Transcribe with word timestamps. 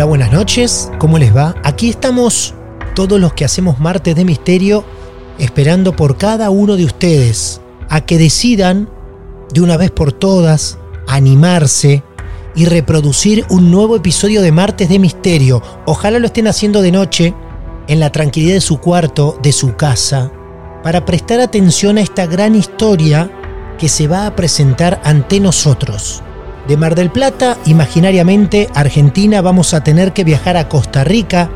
Hola, 0.00 0.08
buenas 0.08 0.32
noches, 0.32 0.90
¿cómo 0.98 1.18
les 1.18 1.36
va? 1.36 1.54
Aquí 1.62 1.90
estamos 1.90 2.54
todos 2.94 3.20
los 3.20 3.34
que 3.34 3.44
hacemos 3.44 3.80
martes 3.80 4.16
de 4.16 4.24
misterio 4.24 4.82
esperando 5.38 5.94
por 5.94 6.16
cada 6.16 6.48
uno 6.48 6.78
de 6.78 6.86
ustedes 6.86 7.60
a 7.90 8.00
que 8.00 8.16
decidan 8.16 8.88
de 9.52 9.60
una 9.60 9.76
vez 9.76 9.90
por 9.90 10.12
todas 10.14 10.78
animarse 11.06 12.02
y 12.54 12.64
reproducir 12.64 13.44
un 13.50 13.70
nuevo 13.70 13.94
episodio 13.94 14.40
de 14.40 14.52
martes 14.52 14.88
de 14.88 14.98
misterio. 14.98 15.62
Ojalá 15.84 16.18
lo 16.18 16.28
estén 16.28 16.48
haciendo 16.48 16.80
de 16.80 16.92
noche 16.92 17.34
en 17.86 18.00
la 18.00 18.10
tranquilidad 18.10 18.54
de 18.54 18.62
su 18.62 18.78
cuarto, 18.78 19.38
de 19.42 19.52
su 19.52 19.76
casa, 19.76 20.32
para 20.82 21.04
prestar 21.04 21.40
atención 21.40 21.98
a 21.98 22.00
esta 22.00 22.24
gran 22.24 22.54
historia 22.54 23.30
que 23.76 23.90
se 23.90 24.08
va 24.08 24.24
a 24.24 24.34
presentar 24.34 24.98
ante 25.04 25.40
nosotros. 25.40 26.22
De 26.70 26.76
Mar 26.76 26.94
del 26.94 27.10
Plata, 27.10 27.58
imaginariamente, 27.66 28.68
Argentina, 28.76 29.40
vamos 29.40 29.74
a 29.74 29.82
tener 29.82 30.12
que 30.12 30.22
viajar 30.22 30.56
a 30.56 30.68
Costa 30.68 31.02
Rica 31.02 31.50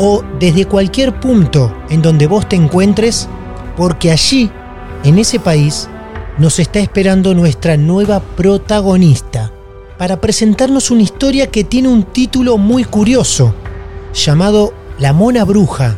o 0.00 0.24
desde 0.40 0.64
cualquier 0.64 1.20
punto 1.20 1.72
en 1.90 2.02
donde 2.02 2.26
vos 2.26 2.48
te 2.48 2.56
encuentres, 2.56 3.28
porque 3.76 4.10
allí, 4.10 4.50
en 5.04 5.20
ese 5.20 5.38
país, 5.38 5.88
nos 6.38 6.58
está 6.58 6.80
esperando 6.80 7.34
nuestra 7.34 7.76
nueva 7.76 8.18
protagonista 8.18 9.52
para 9.96 10.20
presentarnos 10.20 10.90
una 10.90 11.02
historia 11.02 11.46
que 11.46 11.62
tiene 11.62 11.86
un 11.86 12.02
título 12.02 12.58
muy 12.58 12.82
curioso, 12.82 13.54
llamado 14.12 14.74
La 14.98 15.12
Mona 15.12 15.44
Bruja, 15.44 15.96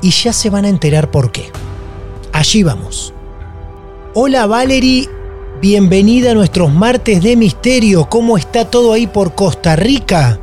y 0.00 0.12
ya 0.12 0.32
se 0.32 0.48
van 0.48 0.64
a 0.64 0.70
enterar 0.70 1.10
por 1.10 1.30
qué. 1.30 1.52
Allí 2.32 2.62
vamos. 2.62 3.12
Hola 4.14 4.46
Valerie 4.46 5.10
Bienvenida 5.62 6.32
a 6.32 6.34
nuestros 6.34 6.72
martes 6.72 7.22
de 7.22 7.36
misterio. 7.36 8.08
¿Cómo 8.08 8.36
está 8.36 8.68
todo 8.68 8.92
ahí 8.92 9.06
por 9.06 9.36
Costa 9.36 9.76
Rica? 9.76 10.40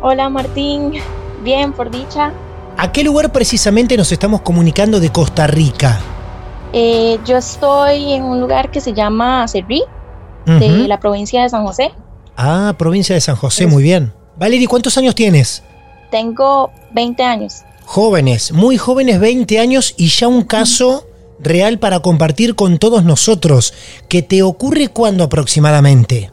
Hola 0.00 0.28
Martín, 0.28 0.92
bien 1.42 1.72
por 1.72 1.90
dicha. 1.90 2.32
¿A 2.76 2.92
qué 2.92 3.02
lugar 3.02 3.32
precisamente 3.32 3.96
nos 3.96 4.12
estamos 4.12 4.42
comunicando 4.42 5.00
de 5.00 5.10
Costa 5.10 5.48
Rica? 5.48 5.98
Eh, 6.72 7.18
yo 7.24 7.38
estoy 7.38 8.12
en 8.12 8.22
un 8.22 8.40
lugar 8.40 8.70
que 8.70 8.80
se 8.80 8.92
llama 8.92 9.48
Cerrí, 9.48 9.82
de 10.44 10.86
la 10.86 11.00
provincia 11.00 11.42
de 11.42 11.48
San 11.48 11.66
José. 11.66 11.90
Ah, 12.36 12.72
provincia 12.78 13.16
de 13.16 13.20
San 13.20 13.34
José, 13.34 13.66
muy 13.66 13.82
bien. 13.82 14.12
Valerie, 14.36 14.68
¿cuántos 14.68 14.96
años 14.96 15.16
tienes? 15.16 15.64
Tengo 16.12 16.70
20 16.92 17.20
años. 17.24 17.64
Jóvenes, 17.84 18.52
muy 18.52 18.78
jóvenes, 18.78 19.18
20 19.18 19.58
años 19.58 19.92
y 19.96 20.06
ya 20.06 20.28
un 20.28 20.44
caso 20.44 21.04
real 21.38 21.78
para 21.78 22.00
compartir 22.00 22.54
con 22.54 22.78
todos 22.78 23.04
nosotros. 23.04 23.74
¿Qué 24.08 24.22
te 24.22 24.42
ocurre 24.42 24.88
cuando 24.88 25.24
aproximadamente? 25.24 26.30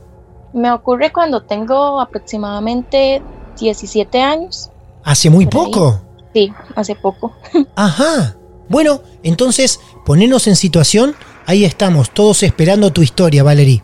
Me 0.54 0.72
ocurre 0.72 1.12
cuando 1.12 1.42
tengo 1.44 2.00
aproximadamente 2.00 3.22
17 3.60 4.22
años. 4.22 4.70
¿Hace 5.04 5.30
muy 5.30 5.48
poco? 5.48 6.00
Sí, 6.34 6.52
hace 6.76 6.96
poco. 6.96 7.34
Ajá. 7.76 8.36
Bueno, 8.70 9.02
entonces, 9.24 9.80
ponernos 10.06 10.48
en 10.48 10.56
situación. 10.56 11.16
Ahí 11.46 11.66
estamos, 11.66 12.12
todos 12.12 12.44
esperando 12.44 12.92
tu 12.92 13.02
historia, 13.02 13.44
Valerie. 13.44 13.84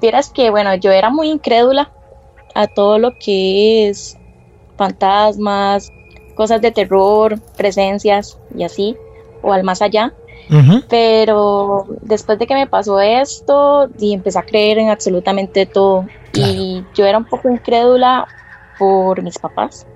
Vieras 0.00 0.30
que, 0.30 0.50
bueno, 0.50 0.74
yo 0.76 0.92
era 0.92 1.10
muy 1.10 1.28
incrédula 1.28 1.90
a 2.54 2.66
todo 2.68 2.98
lo 2.98 3.18
que 3.18 3.88
es 3.88 4.16
fantasmas, 4.76 5.90
cosas 6.34 6.60
de 6.62 6.70
terror, 6.70 7.38
presencias 7.56 8.38
y 8.56 8.62
así, 8.62 8.96
o 9.42 9.52
al 9.52 9.64
más 9.64 9.82
allá. 9.82 10.14
Pero 10.88 11.86
después 12.02 12.38
de 12.38 12.46
que 12.46 12.54
me 12.54 12.66
pasó 12.66 13.00
esto, 13.00 13.88
y 13.98 14.14
empecé 14.14 14.38
a 14.38 14.42
creer 14.42 14.78
en 14.78 14.90
absolutamente 14.90 15.66
todo. 15.66 16.06
Y 16.34 16.84
yo 16.94 17.06
era 17.06 17.18
un 17.18 17.24
poco 17.24 17.48
incrédula 17.48 18.26
por 18.78 19.22
mis 19.22 19.38
papás. 19.38 19.86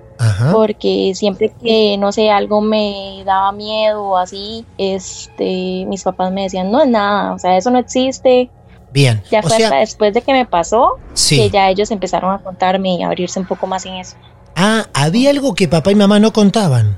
Porque 0.51 1.11
siempre 1.13 1.51
que, 1.61 1.97
no 1.97 2.11
sé, 2.11 2.29
algo 2.29 2.61
me 2.61 3.23
daba 3.25 3.51
miedo 3.51 4.01
o 4.01 4.17
así, 4.17 4.65
este, 4.77 5.85
mis 5.87 6.03
papás 6.03 6.31
me 6.31 6.43
decían, 6.43 6.71
no 6.71 6.81
es 6.81 6.87
nada, 6.87 7.33
o 7.33 7.39
sea, 7.39 7.57
eso 7.57 7.69
no 7.69 7.79
existe. 7.79 8.49
Bien. 8.93 9.21
Ya 9.29 9.41
fue 9.41 9.57
hasta 9.57 9.75
después 9.77 10.13
de 10.13 10.21
que 10.21 10.31
me 10.31 10.45
pasó 10.45 10.99
que 11.27 11.49
ya 11.49 11.69
ellos 11.69 11.91
empezaron 11.91 12.33
a 12.33 12.39
contarme 12.39 12.95
y 12.95 13.03
a 13.03 13.07
abrirse 13.07 13.39
un 13.39 13.45
poco 13.45 13.67
más 13.67 13.85
en 13.85 13.95
eso. 13.95 14.15
Ah, 14.55 14.85
había 14.93 15.31
algo 15.31 15.53
que 15.53 15.67
papá 15.67 15.91
y 15.91 15.95
mamá 15.95 16.19
no 16.19 16.31
contaban. 16.31 16.97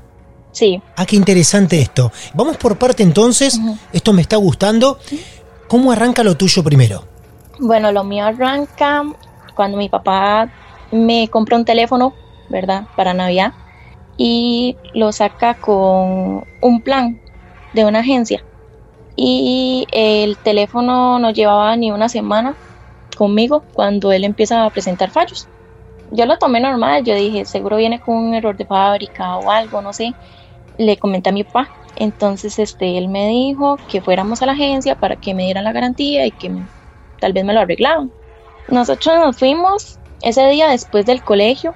Sí. 0.58 0.82
Ah, 0.96 1.06
qué 1.06 1.14
interesante 1.14 1.80
esto. 1.80 2.10
Vamos 2.34 2.56
por 2.56 2.76
parte 2.76 3.04
entonces. 3.04 3.60
Esto 3.92 4.12
me 4.12 4.22
está 4.22 4.34
gustando. 4.38 4.98
¿Cómo 5.68 5.92
arranca 5.92 6.24
lo 6.24 6.36
tuyo 6.36 6.64
primero? 6.64 7.04
Bueno, 7.60 7.92
lo 7.92 8.02
mío 8.02 8.24
arranca 8.24 9.04
cuando 9.54 9.78
mi 9.78 9.88
papá 9.88 10.50
me 10.90 11.28
compra 11.28 11.56
un 11.56 11.64
teléfono, 11.64 12.12
¿verdad? 12.48 12.88
Para 12.96 13.14
Navidad. 13.14 13.52
Y 14.16 14.76
lo 14.94 15.12
saca 15.12 15.54
con 15.54 16.44
un 16.60 16.80
plan 16.82 17.20
de 17.72 17.84
una 17.84 18.00
agencia. 18.00 18.42
Y 19.14 19.86
el 19.92 20.38
teléfono 20.38 21.20
no 21.20 21.30
llevaba 21.30 21.76
ni 21.76 21.92
una 21.92 22.08
semana 22.08 22.56
conmigo 23.16 23.62
cuando 23.74 24.10
él 24.10 24.24
empieza 24.24 24.64
a 24.64 24.70
presentar 24.70 25.10
fallos. 25.10 25.46
Yo 26.10 26.26
lo 26.26 26.36
tomé 26.36 26.58
normal, 26.58 27.04
yo 27.04 27.14
dije, 27.14 27.44
seguro 27.44 27.76
viene 27.76 28.00
con 28.00 28.16
un 28.16 28.34
error 28.34 28.56
de 28.56 28.64
fábrica 28.64 29.36
o 29.36 29.52
algo, 29.52 29.82
no 29.82 29.92
sé 29.92 30.16
le 30.78 30.96
comenté 30.96 31.28
a 31.28 31.32
mi 31.32 31.44
papá. 31.44 31.68
Entonces, 31.96 32.58
este, 32.58 32.96
él 32.96 33.08
me 33.08 33.28
dijo 33.28 33.76
que 33.90 34.00
fuéramos 34.00 34.40
a 34.40 34.46
la 34.46 34.52
agencia 34.52 34.94
para 34.94 35.16
que 35.16 35.34
me 35.34 35.44
dieran 35.44 35.64
la 35.64 35.72
garantía 35.72 36.24
y 36.26 36.30
que 36.30 36.50
tal 37.20 37.32
vez 37.32 37.44
me 37.44 37.52
lo 37.52 37.60
arreglaban. 37.60 38.10
Nosotros 38.68 39.16
nos 39.18 39.36
fuimos 39.36 39.98
ese 40.22 40.46
día 40.48 40.68
después 40.68 41.04
del 41.04 41.22
colegio 41.22 41.74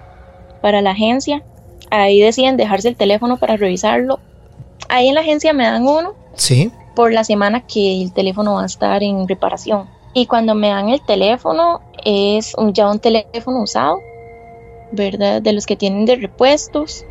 para 0.61 0.81
la 0.81 0.93
agencia. 0.93 1.43
Ahí 1.91 2.21
deciden 2.21 2.56
dejarse 2.56 2.88
el 2.88 2.97
teléfono 2.97 3.37
para 3.37 3.56
revisarlo. 3.56 4.21
Ahí 4.88 5.09
en 5.09 5.15
la 5.15 5.21
agencia 5.23 5.53
me 5.53 5.65
dan 5.65 5.87
uno. 5.87 6.15
Sí. 6.35 6.71
Por 6.94 7.12
la 7.12 7.25
semana 7.25 7.67
que 7.67 8.03
el 8.03 8.12
teléfono 8.12 8.55
va 8.55 8.62
a 8.62 8.67
estar 8.67 9.03
en 9.03 9.27
reparación. 9.27 9.88
Y 10.15 10.27
cuando 10.27 10.55
me 10.55 10.69
dan 10.69 10.91
el 10.91 11.00
teléfono, 11.05 11.81
es 12.05 12.55
un, 12.56 12.75
ya 12.75 12.91
un 12.91 12.99
teléfono 12.99 13.62
usado, 13.62 13.99
¿verdad? 14.93 15.41
De 15.41 15.53
los 15.53 15.67
que 15.67 15.75
tienen 15.75 16.05
de 16.05 16.17
repuestos 16.17 17.05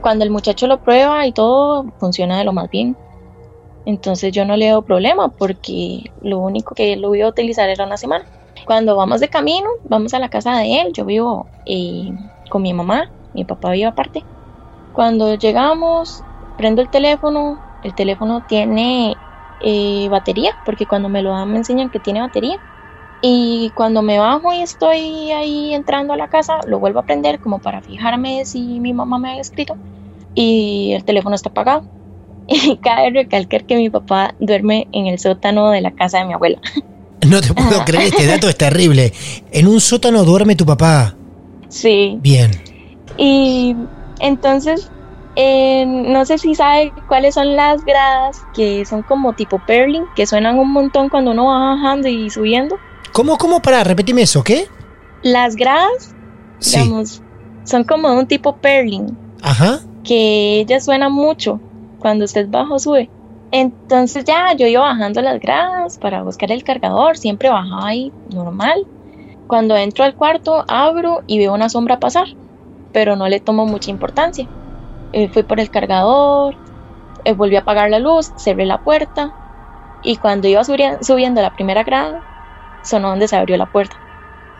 cuando 0.00 0.24
el 0.24 0.30
muchacho 0.30 0.66
lo 0.66 0.80
prueba 0.80 1.26
y 1.26 1.32
todo 1.32 1.86
funciona 1.98 2.38
de 2.38 2.44
lo 2.44 2.52
más 2.52 2.68
bien. 2.70 2.98
Entonces 3.84 4.32
yo 4.32 4.44
no 4.44 4.56
le 4.56 4.70
doy 4.70 4.82
problema 4.82 5.30
porque 5.30 6.12
lo 6.20 6.40
único 6.40 6.74
que 6.74 6.96
lo 6.96 7.14
iba 7.14 7.26
a 7.26 7.30
utilizar 7.30 7.68
era 7.70 7.86
una 7.86 7.96
semana. 7.96 8.26
Cuando 8.66 8.96
vamos 8.96 9.20
de 9.20 9.28
camino, 9.30 9.68
vamos 9.84 10.14
a 10.14 10.18
la 10.18 10.28
casa 10.28 10.58
de 10.58 10.80
él. 10.80 10.92
Yo 10.94 11.04
vivo 11.06 11.50
eh, 11.64 12.10
con 12.50 12.62
mi 12.62 12.74
mamá, 12.74 13.12
mi 13.32 13.44
papá 13.44 13.72
vive 13.72 13.86
aparte. 13.86 14.26
Cuando 14.92 15.34
llegamos, 15.36 16.24
prendo 16.56 16.82
el 16.82 16.90
teléfono, 16.90 17.62
el 17.82 17.94
teléfono 17.94 18.42
tiene 18.42 19.22
eh, 19.60 20.08
batería, 20.10 20.52
porque 20.64 20.86
cuando 20.86 21.08
me 21.08 21.22
lo 21.22 21.30
dan 21.32 21.50
me 21.52 21.58
enseñan 21.58 21.90
que 21.90 22.00
tiene 22.00 22.20
batería. 22.20 22.58
Y 23.20 23.72
cuando 23.74 24.02
me 24.02 24.18
bajo 24.18 24.52
y 24.52 24.60
estoy 24.60 25.32
ahí 25.32 25.74
entrando 25.74 26.12
a 26.12 26.16
la 26.16 26.28
casa, 26.28 26.60
lo 26.66 26.78
vuelvo 26.78 27.00
a 27.00 27.02
prender 27.04 27.40
como 27.40 27.58
para 27.58 27.82
fijarme 27.82 28.44
si 28.44 28.80
mi 28.80 28.92
mamá 28.92 29.18
me 29.18 29.30
había 29.30 29.40
escrito. 29.40 29.76
Y 30.34 30.92
el 30.92 31.04
teléfono 31.04 31.34
está 31.34 31.50
apagado. 31.50 31.84
Y 32.50 32.76
cabe 32.78 33.10
recalcar 33.10 33.64
que 33.64 33.76
mi 33.76 33.90
papá 33.90 34.34
duerme 34.38 34.88
en 34.92 35.06
el 35.06 35.18
sótano 35.18 35.70
de 35.70 35.82
la 35.82 35.90
casa 35.90 36.18
de 36.18 36.24
mi 36.26 36.32
abuela. 36.32 36.58
No 37.26 37.40
te 37.40 37.52
puedo 37.52 37.84
creer, 37.84 38.04
este 38.04 38.26
dato 38.26 38.48
es 38.48 38.56
terrible. 38.56 39.12
En 39.50 39.66
un 39.66 39.80
sótano 39.80 40.24
duerme 40.24 40.54
tu 40.56 40.64
papá. 40.64 41.14
Sí. 41.68 42.16
Bien. 42.22 42.52
Y 43.18 43.76
entonces, 44.20 44.90
eh, 45.34 45.84
no 45.86 46.24
sé 46.24 46.38
si 46.38 46.54
sabe 46.54 46.92
cuáles 47.08 47.34
son 47.34 47.56
las 47.56 47.84
gradas 47.84 48.40
que 48.54 48.84
son 48.84 49.02
como 49.02 49.34
tipo 49.34 49.60
perling, 49.66 50.04
que 50.14 50.26
suenan 50.26 50.58
un 50.58 50.70
montón 50.72 51.08
cuando 51.08 51.32
uno 51.32 51.46
va 51.46 51.74
bajando 51.74 52.08
y 52.08 52.30
subiendo. 52.30 52.76
¿Cómo, 53.18 53.36
cómo? 53.36 53.60
Para, 53.60 53.82
repetime 53.82 54.22
eso, 54.22 54.44
¿qué? 54.44 54.68
Las 55.24 55.56
gradas, 55.56 56.14
Sí. 56.60 56.78
digamos, 56.78 57.20
son 57.64 57.82
como 57.82 58.08
de 58.10 58.16
un 58.16 58.28
tipo 58.28 58.58
perling, 58.58 59.18
Ajá. 59.42 59.80
que 60.04 60.60
ellas 60.60 60.84
suenan 60.84 61.10
mucho 61.10 61.58
cuando 61.98 62.26
usted 62.26 62.48
baja 62.48 62.72
o 62.74 62.78
sube. 62.78 63.10
Entonces 63.50 64.24
ya 64.24 64.52
yo 64.54 64.68
iba 64.68 64.82
bajando 64.82 65.20
las 65.20 65.40
gradas 65.40 65.98
para 65.98 66.22
buscar 66.22 66.52
el 66.52 66.62
cargador, 66.62 67.18
siempre 67.18 67.48
bajaba 67.48 67.88
ahí 67.88 68.12
normal. 68.32 68.86
Cuando 69.48 69.76
entro 69.76 70.04
al 70.04 70.14
cuarto, 70.14 70.64
abro 70.68 71.22
y 71.26 71.40
veo 71.40 71.52
una 71.54 71.68
sombra 71.68 71.98
pasar, 71.98 72.28
pero 72.92 73.16
no 73.16 73.26
le 73.26 73.40
tomo 73.40 73.66
mucha 73.66 73.90
importancia. 73.90 74.46
Eh, 75.12 75.28
fui 75.28 75.42
por 75.42 75.58
el 75.58 75.70
cargador, 75.70 76.54
eh, 77.24 77.32
volví 77.32 77.56
a 77.56 77.60
apagar 77.62 77.90
la 77.90 77.98
luz, 77.98 78.30
cerré 78.36 78.64
la 78.64 78.78
puerta 78.84 79.34
y 80.04 80.18
cuando 80.18 80.46
iba 80.46 80.62
subiendo 80.62 81.42
la 81.42 81.52
primera 81.52 81.82
grada, 81.82 82.22
sonó 82.82 83.10
donde 83.10 83.28
se 83.28 83.36
abrió 83.36 83.56
la 83.56 83.66
puerta. 83.66 83.96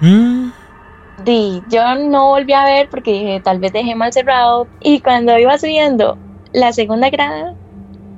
Mm, 0.00 0.50
Di, 1.24 1.62
yo 1.68 1.82
no 1.96 2.28
volví 2.28 2.52
a 2.52 2.64
ver 2.64 2.88
porque 2.90 3.12
dije, 3.12 3.40
tal 3.42 3.58
vez 3.58 3.72
dejé 3.72 3.94
mal 3.94 4.12
cerrado. 4.12 4.68
Y 4.80 5.00
cuando 5.00 5.36
iba 5.38 5.58
subiendo 5.58 6.16
la 6.52 6.72
segunda 6.72 7.10
grada, 7.10 7.54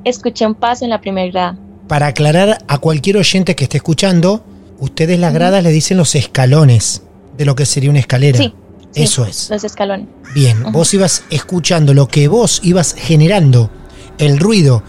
escuché 0.05 0.47
un 0.47 0.55
paso 0.55 0.85
en 0.85 0.91
la 0.91 1.01
primera 1.01 1.31
grada. 1.31 1.59
Para 1.89 2.09
aclarar 2.09 2.59
a 2.69 2.79
cualquier 2.79 3.17
oyente 3.17 3.57
que 3.57 3.65
esté 3.65 3.79
escuchando, 3.79 4.45
ustedes 4.79 5.19
las 5.19 5.33
gradas 5.33 5.63
le 5.65 5.71
dicen 5.71 5.97
los 5.97 6.15
escalones 6.15 7.03
de 7.37 7.45
lo 7.47 7.55
que 7.55 7.65
sería 7.67 7.91
una 7.91 8.01
escalera. 8.01 8.37
Sí, 8.39 8.55
sí, 8.93 9.03
Eso 9.03 9.25
es. 9.25 9.49
Los 9.51 9.65
escalones. 9.65 10.07
Bien, 10.35 10.59
Ajá. 10.61 10.71
vos 10.71 10.93
ibas 10.95 11.25
escuchando 11.31 11.95
lo 11.95 12.07
que 12.07 12.29
vos 12.29 12.61
ibas 12.63 12.95
generando, 12.95 13.71
el 14.19 14.39
ruido 14.39 14.83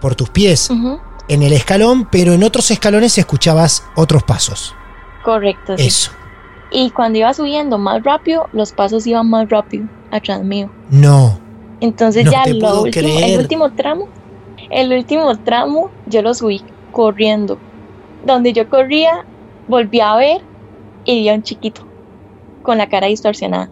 por 0.00 0.14
tus 0.14 0.28
pies 0.28 0.68
Ujú, 0.70 1.00
en 1.28 1.42
el 1.42 1.52
escalón, 1.52 2.06
pero 2.10 2.32
en 2.32 2.42
otros 2.42 2.70
escalones 2.70 3.16
escuchabas 3.18 3.84
otros 3.96 4.22
pasos. 4.22 4.74
Correcto. 5.24 5.76
sí. 5.78 5.86
Eso. 5.86 6.10
Y 6.70 6.90
cuando 6.90 7.18
iba 7.18 7.32
subiendo 7.32 7.78
más 7.78 8.02
rápido, 8.02 8.48
los 8.52 8.72
pasos 8.72 9.06
iban 9.06 9.30
más 9.30 9.48
rápido 9.48 9.86
atrás 10.10 10.42
mío. 10.42 10.70
No. 10.90 11.38
Entonces 11.80 12.24
No 12.24 12.32
ya 12.32 12.44
lo 12.46 12.82
último, 12.82 13.18
el 13.20 13.38
último 13.38 13.72
tramo, 13.72 14.08
el 14.70 14.92
último 14.92 15.38
tramo, 15.38 15.90
yo 16.06 16.22
lo 16.22 16.34
subí 16.34 16.62
corriendo. 16.90 17.58
Donde 18.26 18.52
yo 18.52 18.68
corría, 18.68 19.24
volví 19.68 20.00
a 20.00 20.16
ver 20.16 20.42
y 21.04 21.20
vi 21.20 21.28
a 21.28 21.34
un 21.34 21.42
chiquito 21.42 21.86
con 22.62 22.78
la 22.78 22.88
cara 22.88 23.06
distorsionada. 23.06 23.70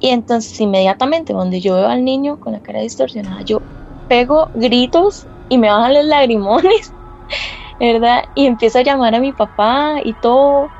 Y 0.00 0.08
entonces 0.08 0.60
inmediatamente 0.60 1.32
donde 1.32 1.60
yo 1.60 1.74
veo 1.74 1.86
al 1.86 2.04
niño 2.04 2.40
con 2.40 2.52
la 2.52 2.60
cara 2.60 2.80
distorsionada, 2.80 3.42
yo 3.42 3.62
pego 4.08 4.48
gritos 4.54 5.26
y 5.48 5.58
me 5.58 5.68
bajan 5.70 5.94
los 5.94 6.04
lagrimones, 6.04 6.92
¿verdad? 7.80 8.24
Y 8.34 8.46
empiezo 8.46 8.78
a 8.78 8.82
llamar 8.82 9.14
a 9.14 9.20
mi 9.20 9.32
papá 9.32 9.96
y 10.02 10.14
todo. 10.14 10.70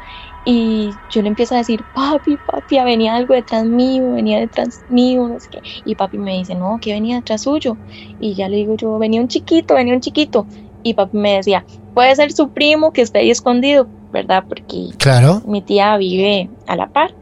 Y 0.46 0.92
yo 1.08 1.22
le 1.22 1.28
empiezo 1.28 1.54
a 1.54 1.58
decir, 1.58 1.84
papi, 1.94 2.36
papi, 2.36 2.78
venía 2.84 3.14
algo 3.14 3.32
detrás 3.32 3.64
mío, 3.64 4.12
venía 4.12 4.38
detrás 4.38 4.84
mío, 4.88 5.26
no 5.26 5.40
sé 5.40 5.48
qué. 5.50 5.60
Y 5.84 5.94
papi 5.94 6.18
me 6.18 6.36
dice, 6.36 6.54
no, 6.54 6.78
que 6.80 6.92
venía 6.92 7.16
detrás 7.16 7.42
suyo. 7.42 7.78
Y 8.20 8.34
ya 8.34 8.48
le 8.48 8.56
digo 8.58 8.74
yo, 8.76 8.98
venía 8.98 9.22
un 9.22 9.28
chiquito, 9.28 9.74
venía 9.74 9.94
un 9.94 10.00
chiquito. 10.00 10.46
Y 10.82 10.92
papi 10.94 11.16
me 11.16 11.36
decía, 11.36 11.64
puede 11.94 12.14
ser 12.14 12.32
su 12.32 12.50
primo 12.50 12.92
que 12.92 13.00
está 13.00 13.20
ahí 13.20 13.30
escondido, 13.30 13.88
¿verdad? 14.12 14.44
Porque 14.46 14.88
Claro. 14.98 15.40
mi 15.46 15.62
tía 15.62 15.96
vive 15.96 16.50
a 16.66 16.76
la 16.76 16.88
par. 16.88 17.14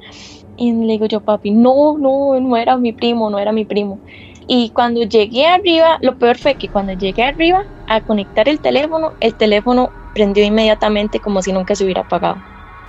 Y 0.56 0.72
le 0.72 0.92
digo 0.92 1.06
yo, 1.06 1.20
papi, 1.20 1.52
no, 1.52 1.96
no, 1.98 2.40
no 2.40 2.56
era 2.56 2.76
mi 2.76 2.92
primo, 2.92 3.30
no 3.30 3.38
era 3.38 3.52
mi 3.52 3.64
primo. 3.64 4.00
Y 4.46 4.70
cuando 4.70 5.02
llegué 5.02 5.46
arriba, 5.46 5.98
lo 6.00 6.18
peor 6.18 6.38
fue 6.38 6.54
que 6.56 6.68
cuando 6.68 6.92
llegué 6.94 7.22
arriba 7.22 7.64
a 7.88 8.00
conectar 8.00 8.48
el 8.48 8.58
teléfono, 8.60 9.12
el 9.20 9.34
teléfono 9.34 9.90
prendió 10.14 10.44
inmediatamente 10.44 11.20
como 11.20 11.42
si 11.42 11.52
nunca 11.52 11.74
se 11.74 11.84
hubiera 11.84 12.02
apagado. 12.02 12.36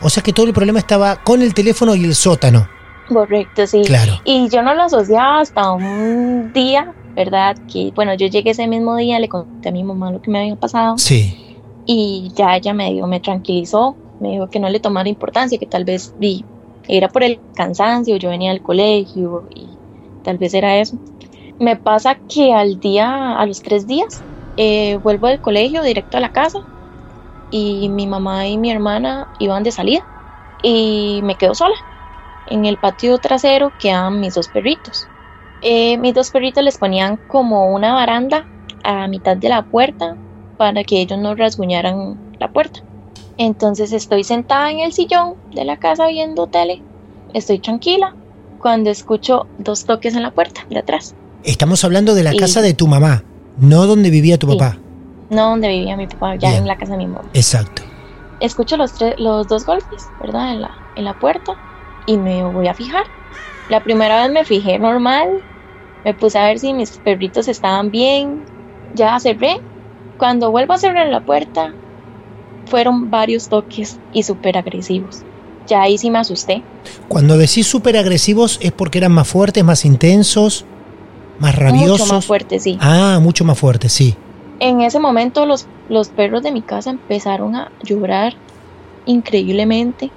O 0.01 0.09
sea 0.09 0.21
que 0.23 0.33
todo 0.33 0.47
el 0.47 0.53
problema 0.53 0.79
estaba 0.79 1.15
con 1.17 1.41
el 1.41 1.53
teléfono 1.53 1.95
y 1.95 2.03
el 2.03 2.15
sótano. 2.15 2.67
Correcto, 3.07 3.67
sí. 3.67 3.81
Claro. 3.85 4.13
Y 4.25 4.49
yo 4.49 4.61
no 4.61 4.73
lo 4.73 4.83
asociaba 4.83 5.41
hasta 5.41 5.71
un 5.71 6.51
día, 6.53 6.93
¿verdad? 7.15 7.55
Que 7.71 7.91
bueno, 7.95 8.13
yo 8.15 8.27
llegué 8.27 8.51
ese 8.51 8.67
mismo 8.67 8.95
día, 8.97 9.19
le 9.19 9.29
conté 9.29 9.69
a 9.69 9.71
mi 9.71 9.83
mamá 9.83 10.11
lo 10.11 10.21
que 10.21 10.31
me 10.31 10.39
había 10.39 10.55
pasado 10.55 10.97
Sí. 10.97 11.57
y 11.85 12.31
ya 12.35 12.55
ella 12.55 12.73
me 12.73 12.91
dio, 12.93 13.05
me 13.07 13.19
tranquilizó, 13.19 13.95
me 14.19 14.31
dijo 14.31 14.49
que 14.49 14.59
no 14.59 14.69
le 14.69 14.79
tomara 14.79 15.09
importancia, 15.09 15.57
que 15.59 15.65
tal 15.65 15.83
vez 15.85 16.13
di, 16.19 16.43
era 16.87 17.09
por 17.09 17.23
el 17.23 17.39
cansancio, 17.55 18.15
yo 18.17 18.29
venía 18.29 18.51
del 18.51 18.61
colegio 18.61 19.47
y 19.53 19.67
tal 20.23 20.37
vez 20.37 20.53
era 20.53 20.77
eso. 20.77 20.97
Me 21.65 21.77
pasa 21.77 22.19
que 22.27 22.53
al 22.53 22.79
día, 22.79 23.37
a 23.39 23.45
los 23.45 23.61
tres 23.61 23.87
días, 23.87 24.25
eh, 24.57 24.97
vuelvo 24.97 25.27
del 25.27 25.39
colegio 25.39 25.81
directo 25.81 26.17
a 26.17 26.19
la 26.19 26.31
casa 26.31 26.59
y 27.49 27.89
mi 27.89 28.05
mamá 28.07 28.47
y 28.47 28.57
mi 28.57 28.69
hermana 28.71 29.29
iban 29.39 29.63
de 29.63 29.71
salida 29.71 30.09
y 30.61 31.21
me 31.23 31.37
quedo 31.37 31.55
sola. 31.55 31.75
En 32.45 32.65
el 32.65 32.79
patio 32.79 33.19
trasero 33.19 33.75
quedaban 33.77 34.19
mis 34.19 34.33
dos 34.33 34.49
perritos. 34.49 35.11
Eh, 35.61 35.97
mis 35.99 36.13
dos 36.13 36.31
perritos 36.31 36.63
les 36.65 36.77
ponían 36.77 37.21
como 37.27 37.73
una 37.73 37.93
baranda 37.93 38.49
a 38.83 39.07
mitad 39.07 39.37
de 39.37 39.49
la 39.49 39.63
puerta 39.63 40.19
para 40.57 40.83
que 40.83 41.01
ellos 41.01 41.19
no 41.19 41.35
rasguñaran 41.35 42.21
la 42.39 42.51
puerta. 42.51 42.81
Entonces 43.37 43.93
estoy 43.93 44.25
sentada 44.25 44.71
en 44.71 44.79
el 44.79 44.93
sillón 44.93 45.35
de 45.51 45.65
la 45.65 45.77
casa 45.77 46.07
viendo 46.07 46.47
tele, 46.47 46.85
estoy 47.33 47.59
tranquila 47.59 48.17
cuando 48.57 48.89
escucho 48.89 49.49
dos 49.57 49.85
toques 49.85 50.15
en 50.15 50.23
la 50.23 50.31
puerta 50.31 50.61
de 50.69 50.79
atrás, 50.79 51.15
Estamos 51.43 51.83
hablando 51.83 52.15
de 52.15 52.23
la 52.23 52.33
casa 52.35 52.61
de 52.61 52.73
tu 52.73 52.87
mamá, 52.87 53.23
no 53.57 53.85
donde 53.85 54.09
vivía 54.09 54.37
tu 54.37 54.49
Sí. 54.49 54.57
papá. 54.57 54.77
no 55.29 55.49
donde 55.49 55.67
vivía 55.67 55.97
mi 55.97 56.05
papá, 56.05 56.35
ya 56.35 56.49
Bien. 56.49 56.61
en 56.61 56.67
la 56.67 56.77
casa 56.77 56.91
de 56.91 56.99
mi 56.99 57.07
mamá. 57.07 57.27
Exacto. 57.33 57.81
Escucho 58.39 58.77
los, 58.77 58.93
tres, 58.93 59.15
los 59.17 59.47
dos 59.47 59.65
golpes, 59.65 60.05
¿verdad? 60.21 60.51
En 60.53 60.61
la, 60.61 60.71
en 60.95 61.05
la 61.05 61.17
puerta 61.17 61.53
y 62.05 62.17
me 62.17 62.43
voy 62.43 62.67
a 62.67 62.73
fijar. 62.75 63.05
La 63.69 63.83
primera 63.83 64.21
vez 64.21 64.31
me 64.31 64.45
fijé 64.45 64.77
normal, 64.77 65.41
me 66.05 66.13
puse 66.13 66.37
a 66.37 66.45
ver 66.45 66.59
si 66.59 66.73
mis 66.73 66.91
perritos 66.91 67.47
estaban 67.47 67.89
bien, 67.89 68.43
ya 68.93 69.19
cerré. 69.19 69.59
Cuando 70.19 70.51
vuelvo 70.51 70.73
a 70.73 70.77
cerrar 70.77 71.07
la 71.07 71.21
puerta, 71.25 71.73
fueron 72.67 73.09
varios 73.09 73.47
toques 73.49 73.97
y 74.13 74.21
súper 74.23 74.57
agresivos. 74.57 75.21
Ya 75.67 75.81
ahí 75.81 75.97
sí 75.97 76.11
me 76.11 76.19
asusté. 76.19 76.61
Cuando 77.07 77.37
decís 77.37 77.65
súper 77.65 77.97
agresivos 77.97 78.59
es 78.61 78.71
porque 78.71 78.99
eran 78.99 79.13
más 79.13 79.27
fuertes, 79.27 79.63
más 79.63 79.83
intensos, 79.85 80.65
más 81.39 81.55
rabiosos. 81.55 82.01
Mucho 82.01 82.13
más 82.13 82.25
fuerte, 82.25 82.59
sí. 82.59 82.77
Ah, 82.81 83.19
mucho 83.21 83.43
más 83.45 83.57
fuertes, 83.59 83.93
sí. 83.93 84.15
En 84.59 84.81
ese 84.81 84.99
momento 84.99 85.45
los, 85.45 85.67
los 85.89 86.09
perros 86.09 86.43
de 86.43 86.51
mi 86.51 86.61
casa 86.61 86.89
empezaron 86.89 87.55
a 87.55 87.71
llorar 87.83 88.35
increíblemente. 89.05 90.11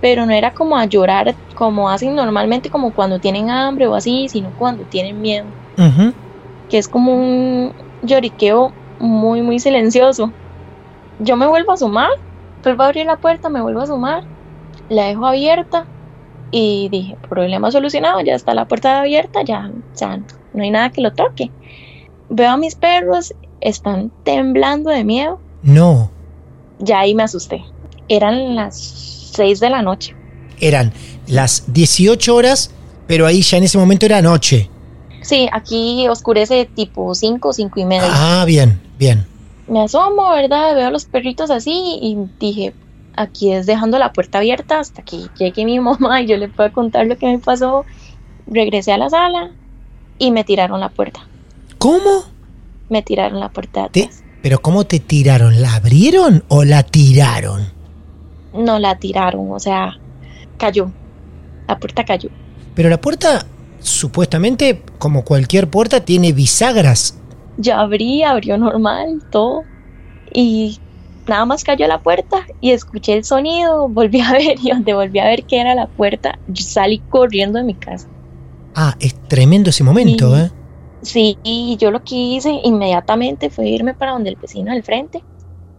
Pero 0.00 0.26
no 0.26 0.32
era 0.32 0.52
como 0.52 0.76
a 0.76 0.84
llorar 0.84 1.34
como 1.54 1.90
hacen 1.90 2.14
normalmente, 2.14 2.70
como 2.70 2.92
cuando 2.92 3.18
tienen 3.18 3.50
hambre 3.50 3.86
o 3.86 3.94
así, 3.94 4.28
sino 4.28 4.52
cuando 4.58 4.84
tienen 4.84 5.20
miedo. 5.20 5.46
Que 6.68 6.78
es 6.78 6.88
como 6.88 7.14
un 7.14 7.72
lloriqueo 8.02 8.72
muy, 9.00 9.42
muy 9.42 9.58
silencioso. 9.58 10.32
Yo 11.18 11.36
me 11.36 11.46
vuelvo 11.46 11.72
a 11.72 11.74
asomar, 11.74 12.10
vuelvo 12.62 12.82
a 12.84 12.86
abrir 12.86 13.06
la 13.06 13.16
puerta, 13.16 13.48
me 13.48 13.60
vuelvo 13.60 13.80
a 13.80 13.84
asomar, 13.84 14.22
la 14.88 15.06
dejo 15.06 15.26
abierta 15.26 15.86
y 16.50 16.88
dije, 16.90 17.16
problema 17.28 17.70
solucionado, 17.70 18.20
ya 18.20 18.34
está 18.34 18.54
la 18.54 18.66
puerta 18.66 19.00
abierta, 19.00 19.42
ya, 19.42 19.70
ya 19.96 20.20
no 20.54 20.62
hay 20.62 20.70
nada 20.70 20.90
que 20.90 21.00
lo 21.00 21.12
toque. 21.12 21.50
Veo 22.30 22.50
a 22.50 22.56
mis 22.56 22.74
perros, 22.74 23.34
están 23.60 24.10
temblando 24.24 24.90
de 24.90 25.04
miedo, 25.04 25.40
No, 25.62 26.10
ya 26.78 27.00
ahí 27.00 27.14
me 27.14 27.22
asusté. 27.24 27.64
Eran 28.08 28.54
las 28.54 28.78
6 29.34 29.60
de 29.60 29.70
la 29.70 29.82
noche. 29.82 30.14
eran 30.60 30.92
las 31.26 31.64
18 31.72 32.34
horas, 32.34 32.70
pero 33.06 33.26
ahí 33.26 33.42
ya 33.42 33.58
en 33.58 33.64
ese 33.64 33.76
momento 33.78 34.06
era 34.06 34.22
noche. 34.22 34.70
Sí, 35.20 35.48
aquí 35.52 36.08
oscurece 36.08 36.64
tipo 36.74 37.14
5, 37.14 37.52
5 37.52 37.80
y 37.80 37.84
media. 37.84 38.08
Ah, 38.10 38.44
bien, 38.46 38.80
bien. 38.98 39.26
me 39.66 39.82
asomo, 39.82 40.30
¿verdad? 40.30 40.74
Veo 40.74 40.86
a 40.86 40.90
los 40.90 41.04
perritos 41.04 41.50
así 41.50 41.98
y 42.00 42.16
dije, 42.40 42.72
aquí 43.18 43.52
es 43.52 43.66
dejando 43.66 43.98
la 43.98 44.12
puerta 44.12 44.38
abierta 44.38 44.78
hasta 44.80 45.02
que 45.02 45.26
llegue 45.38 45.64
mi 45.64 45.80
mamá 45.80 46.22
y 46.22 46.26
yo 46.26 46.36
le 46.36 46.48
pueda 46.48 46.72
contar 46.72 47.06
lo 47.06 47.16
que 47.16 47.26
me 47.26 47.38
pasó. 47.38 47.84
Regresé 48.46 48.92
a 48.92 48.98
la 48.98 49.10
sala 49.10 49.50
y 50.18 50.30
me 50.30 50.44
tiraron 50.44 50.80
la 50.80 50.88
puerta. 50.88 51.20
¿Cómo? 51.78 52.24
Me 52.88 53.02
tiraron 53.02 53.40
la 53.40 53.50
puerta 53.50 53.80
de 53.80 53.86
atrás. 54.02 54.22
¿Pero 54.42 54.60
cómo 54.60 54.84
te 54.84 55.00
tiraron? 55.00 55.60
¿La 55.60 55.74
abrieron 55.74 56.44
o 56.48 56.64
la 56.64 56.82
tiraron? 56.82 57.66
No 58.54 58.78
la 58.78 58.98
tiraron, 58.98 59.50
o 59.52 59.58
sea, 59.58 59.98
cayó. 60.56 60.90
La 61.66 61.78
puerta 61.78 62.04
cayó. 62.04 62.30
Pero 62.74 62.88
la 62.88 63.00
puerta, 63.00 63.44
supuestamente, 63.80 64.82
como 64.98 65.24
cualquier 65.24 65.68
puerta, 65.68 66.04
tiene 66.04 66.32
bisagras. 66.32 67.18
Yo 67.58 67.74
abrí, 67.74 68.22
abrió 68.22 68.56
normal, 68.56 69.22
todo. 69.30 69.64
Y 70.32 70.78
nada 71.28 71.44
más 71.44 71.64
cayó 71.64 71.86
la 71.86 72.00
puerta 72.00 72.46
y 72.60 72.70
escuché 72.70 73.14
el 73.14 73.24
sonido, 73.24 73.88
volví 73.90 74.20
a 74.20 74.32
ver 74.32 74.56
y 74.62 74.70
donde 74.70 74.94
volví 74.94 75.18
a 75.18 75.26
ver 75.26 75.44
que 75.44 75.60
era 75.60 75.74
la 75.74 75.86
puerta, 75.86 76.38
yo 76.48 76.64
salí 76.64 76.98
corriendo 76.98 77.58
de 77.58 77.64
mi 77.64 77.74
casa. 77.74 78.08
Ah, 78.74 78.96
es 79.00 79.14
tremendo 79.28 79.70
ese 79.70 79.84
momento. 79.84 80.36
¿eh? 80.36 80.50
Sí, 81.02 81.38
y 81.42 81.76
yo 81.78 81.90
lo 81.90 82.02
que 82.02 82.14
hice 82.14 82.60
inmediatamente 82.64 83.50
fue 83.50 83.68
irme 83.68 83.94
para 83.94 84.12
donde 84.12 84.30
el 84.30 84.36
vecino 84.36 84.72
del 84.72 84.82
frente, 84.82 85.22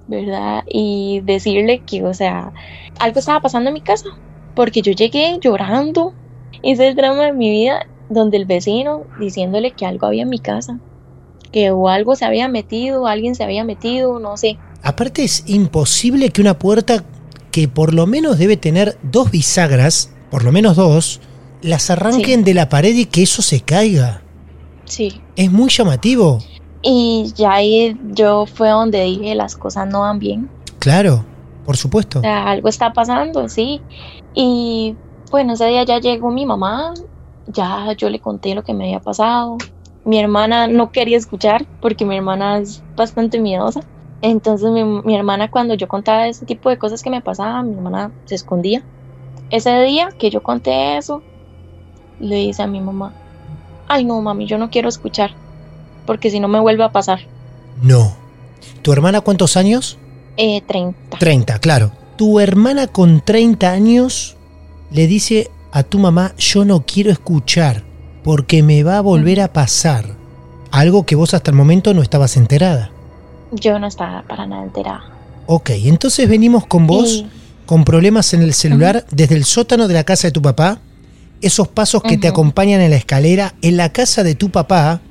¿verdad? 0.07 0.63
Y 0.67 1.21
decirle 1.23 1.81
que, 1.85 2.03
o 2.03 2.13
sea, 2.13 2.51
algo 2.99 3.19
estaba 3.19 3.39
pasando 3.41 3.69
en 3.69 3.75
mi 3.75 3.81
casa, 3.81 4.09
porque 4.55 4.81
yo 4.81 4.91
llegué 4.91 5.37
llorando, 5.39 6.13
hice 6.61 6.87
el 6.87 6.95
drama 6.95 7.25
de 7.25 7.33
mi 7.33 7.49
vida, 7.49 7.85
donde 8.09 8.37
el 8.37 8.45
vecino 8.45 9.03
diciéndole 9.19 9.71
que 9.71 9.85
algo 9.85 10.07
había 10.07 10.23
en 10.23 10.29
mi 10.29 10.39
casa, 10.39 10.79
que 11.51 11.71
o 11.71 11.87
algo 11.87 12.15
se 12.15 12.25
había 12.25 12.47
metido, 12.47 13.07
alguien 13.07 13.35
se 13.35 13.43
había 13.43 13.63
metido, 13.63 14.19
no 14.19 14.37
sé. 14.37 14.57
Aparte 14.83 15.23
es 15.23 15.43
imposible 15.47 16.29
que 16.29 16.41
una 16.41 16.57
puerta 16.57 17.03
que 17.51 17.67
por 17.67 17.93
lo 17.93 18.07
menos 18.07 18.37
debe 18.37 18.57
tener 18.57 18.97
dos 19.03 19.31
bisagras, 19.31 20.11
por 20.31 20.43
lo 20.43 20.51
menos 20.51 20.75
dos, 20.75 21.19
las 21.61 21.89
arranquen 21.89 22.39
Sí. 22.39 22.43
de 22.45 22.53
la 22.53 22.69
pared 22.69 22.95
y 22.95 23.05
que 23.05 23.23
eso 23.23 23.41
se 23.41 23.59
caiga. 23.61 24.21
Sí. 24.85 25.21
Es 25.35 25.51
muy 25.51 25.69
llamativo. 25.69 26.39
Y 26.81 27.31
ya 27.35 27.53
ahí 27.53 27.97
yo 28.11 28.45
fue 28.45 28.69
donde 28.69 29.03
dije 29.03 29.35
las 29.35 29.55
cosas 29.57 29.87
no 29.87 30.01
van 30.01 30.19
bien. 30.19 30.49
Claro, 30.79 31.25
por 31.65 31.75
supuesto. 31.75 32.19
O 32.19 32.21
sea, 32.21 32.49
algo 32.49 32.69
está 32.69 32.93
pasando, 32.93 33.49
sí. 33.49 33.81
Y 34.33 34.95
bueno, 35.29 35.53
ese 35.53 35.65
día 35.67 35.83
ya 35.83 35.99
llegó 35.99 36.31
mi 36.31 36.45
mamá, 36.45 36.93
ya 37.47 37.91
yo 37.97 38.09
le 38.09 38.19
conté 38.19 38.55
lo 38.55 38.63
que 38.63 38.73
me 38.73 38.85
había 38.85 39.01
pasado. 39.01 39.57
Mi 40.05 40.17
hermana 40.19 40.67
no 40.67 40.91
quería 40.91 41.17
escuchar 41.17 41.65
porque 41.81 42.05
mi 42.05 42.15
hermana 42.15 42.59
es 42.59 42.81
bastante 42.95 43.39
miedosa. 43.39 43.81
Entonces 44.21 44.71
mi, 44.71 44.83
mi 44.83 45.15
hermana 45.15 45.49
cuando 45.49 45.73
yo 45.75 45.87
contaba 45.87 46.27
ese 46.27 46.45
tipo 46.45 46.69
de 46.69 46.77
cosas 46.77 47.01
que 47.01 47.09
me 47.09 47.21
pasaban, 47.21 47.69
mi 47.69 47.75
hermana 47.75 48.11
se 48.25 48.35
escondía. 48.35 48.83
Ese 49.49 49.81
día 49.81 50.09
que 50.17 50.29
yo 50.29 50.43
conté 50.43 50.97
eso, 50.97 51.21
le 52.19 52.35
dice 52.35 52.61
a 52.61 52.67
mi 52.67 52.81
mamá, 52.81 53.13
ay 53.87 54.05
no 54.05 54.21
mami, 54.21 54.45
yo 54.45 54.57
no 54.57 54.69
quiero 54.69 54.89
escuchar 54.89 55.31
porque 56.09 56.31
si 56.31 56.39
no 56.39 56.47
me 56.47 56.59
vuelve 56.59 56.83
a 56.83 56.91
pasar. 56.91 57.19
No. 57.83 58.15
¿Tu 58.81 58.91
hermana 58.91 59.21
cuántos 59.21 59.55
años? 59.57 59.99
Eh, 60.37 60.59
30. 60.61 61.19
30, 61.19 61.59
claro. 61.59 61.91
Tu 62.17 62.39
hermana 62.39 62.87
con 62.87 63.21
30 63.21 63.69
años 63.69 64.35
le 64.89 65.05
dice 65.05 65.51
a 65.71 65.83
tu 65.83 65.99
mamá, 65.99 66.33
yo 66.35 66.65
no 66.65 66.83
quiero 66.83 67.11
escuchar 67.11 67.83
porque 68.23 68.63
me 68.63 68.81
va 68.81 68.97
a 68.97 69.01
volver 69.01 69.39
a 69.39 69.53
pasar. 69.53 70.15
Algo 70.71 71.05
que 71.05 71.15
vos 71.15 71.35
hasta 71.35 71.51
el 71.51 71.57
momento 71.57 71.93
no 71.93 72.01
estabas 72.01 72.37
enterada. 72.37 72.89
Yo 73.51 73.79
no 73.79 73.87
estaba 73.87 74.23
para 74.23 74.45
nada 74.45 74.63
enterada. 74.63 75.03
Ok, 75.47 75.71
entonces 75.71 76.29
venimos 76.29 76.65
con 76.67 76.85
vos 76.87 77.09
Y- 77.09 77.27
con 77.65 77.83
problemas 77.85 78.33
en 78.33 78.41
el 78.41 78.53
celular 78.53 79.05
desde 79.11 79.35
el 79.35 79.45
sótano 79.45 79.87
de 79.87 79.93
la 79.93 80.03
casa 80.03 80.27
de 80.27 80.31
tu 80.31 80.41
papá, 80.41 80.79
esos 81.41 81.67
pasos 81.67 82.01
que 82.03 82.17
te 82.17 82.27
acompañan 82.27 82.81
en 82.81 82.89
la 82.89 82.95
escalera 82.97 83.53
en 83.61 83.77
la 83.77 83.91
casa 83.93 84.23
de 84.23 84.35
tu 84.35 84.49
papá, 84.49 85.01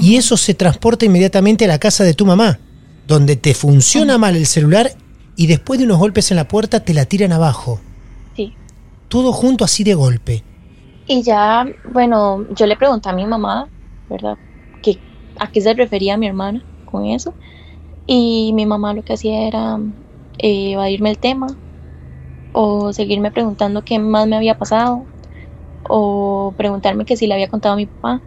y 0.00 0.16
eso 0.16 0.36
se 0.36 0.54
transporta 0.54 1.06
inmediatamente 1.06 1.64
a 1.64 1.68
la 1.68 1.78
casa 1.78 2.04
de 2.04 2.14
tu 2.14 2.26
mamá, 2.26 2.58
donde 3.06 3.36
te 3.36 3.54
funciona 3.54 4.18
mal 4.18 4.36
el 4.36 4.46
celular 4.46 4.90
y 5.36 5.46
después 5.46 5.78
de 5.78 5.86
unos 5.86 5.98
golpes 5.98 6.30
en 6.30 6.36
la 6.36 6.48
puerta 6.48 6.80
te 6.80 6.92
la 6.94 7.04
tiran 7.06 7.32
abajo. 7.32 7.80
Sí. 8.36 8.52
Todo 9.08 9.32
junto 9.32 9.64
así 9.64 9.84
de 9.84 9.94
golpe. 9.94 10.42
Y 11.06 11.22
ya, 11.22 11.64
bueno, 11.92 12.44
yo 12.54 12.66
le 12.66 12.76
pregunté 12.76 13.08
a 13.08 13.12
mi 13.14 13.24
mamá, 13.24 13.66
¿verdad? 14.10 14.36
Que, 14.82 14.98
¿A 15.38 15.50
qué 15.50 15.60
se 15.60 15.72
refería 15.74 16.16
mi 16.18 16.26
hermana 16.26 16.62
con 16.88 17.06
eso? 17.06 17.36
Y 18.06 18.52
mi 18.54 18.66
mamá 18.66 18.94
lo 18.94 19.02
que 19.04 19.14
hacía 19.14 19.46
era 19.48 19.78
eh, 20.38 20.72
evadirme 20.72 21.10
el 21.10 21.18
tema 21.20 21.48
o 22.52 22.92
seguirme 22.92 23.30
preguntando 23.30 23.82
qué 23.84 23.98
más 23.98 24.26
me 24.26 24.36
había 24.36 24.56
pasado 24.56 25.08
o 25.82 26.54
preguntarme 26.56 27.04
que 27.06 27.16
si 27.16 27.26
le 27.26 27.34
había 27.34 27.48
contado 27.48 27.74
a 27.74 27.76
mi 27.78 27.86
papá. 27.86 28.24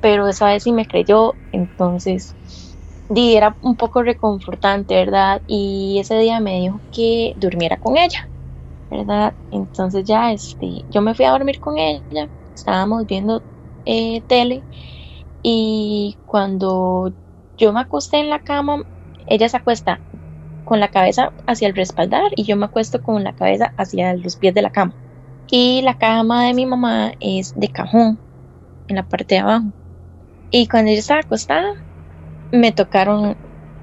Pero 0.00 0.28
esa 0.28 0.46
vez 0.48 0.64
sí 0.64 0.72
me 0.72 0.86
creyó, 0.86 1.38
entonces 1.52 2.36
di, 3.08 3.36
era 3.36 3.56
un 3.62 3.76
poco 3.76 4.02
reconfortante, 4.02 4.94
¿verdad? 4.96 5.42
Y 5.46 5.98
ese 6.00 6.18
día 6.18 6.40
me 6.40 6.60
dijo 6.60 6.82
que 6.92 7.34
durmiera 7.36 7.78
con 7.78 7.96
ella. 7.98 8.18
¿verdad? 8.90 9.36
Entonces 9.50 10.04
ya 10.04 10.32
este, 10.32 10.84
yo 10.88 11.02
me 11.02 11.14
fui 11.14 11.24
a 11.24 11.30
dormir 11.32 11.58
con 11.60 11.78
ella, 11.78 12.30
estábamos 12.54 13.06
viendo 13.06 13.44
eh, 13.84 14.22
tele 14.28 14.66
y 15.42 16.18
cuando 16.24 17.14
yo 17.56 17.72
me 17.72 17.80
acosté 17.80 18.18
en 18.18 18.30
la 18.30 18.40
cama, 18.40 18.82
ella 19.26 19.48
se 19.48 19.56
acuesta 19.56 20.00
con 20.64 20.80
la 20.80 20.88
cabeza 20.88 21.32
hacia 21.46 21.68
el 21.68 21.74
respaldar 21.74 22.30
y 22.36 22.44
yo 22.44 22.56
me 22.56 22.66
acuesto 22.66 23.02
con 23.02 23.22
la 23.24 23.34
cabeza 23.34 23.72
hacia 23.76 24.14
los 24.14 24.36
pies 24.36 24.54
de 24.54 24.62
la 24.62 24.70
cama. 24.70 24.94
Y 25.48 25.82
la 25.82 25.94
cama 25.94 26.46
de 26.46 26.54
mi 26.54 26.66
mamá 26.66 27.12
es 27.20 27.54
de 27.54 27.68
cajón, 27.68 28.18
en 28.88 28.96
la 28.96 29.04
parte 29.04 29.36
de 29.36 29.40
abajo. 29.40 29.66
Y 30.50 30.66
cuando 30.68 30.90
yo 30.92 30.98
estaba 30.98 31.20
acostada, 31.20 31.72
me 32.52 32.72
tocaron 32.72 33.36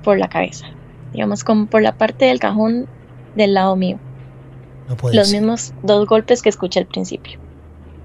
por 0.03 0.17
la 0.17 0.27
cabeza, 0.27 0.67
digamos 1.13 1.43
como 1.43 1.67
por 1.67 1.81
la 1.81 1.95
parte 1.97 2.25
del 2.25 2.39
cajón 2.39 2.87
del 3.35 3.53
lado 3.53 3.75
mío 3.75 3.99
No 4.89 4.97
los 5.11 5.29
ser. 5.29 5.41
mismos 5.41 5.73
dos 5.83 6.05
golpes 6.07 6.41
que 6.41 6.49
escuché 6.49 6.79
al 6.79 6.87
principio. 6.87 7.39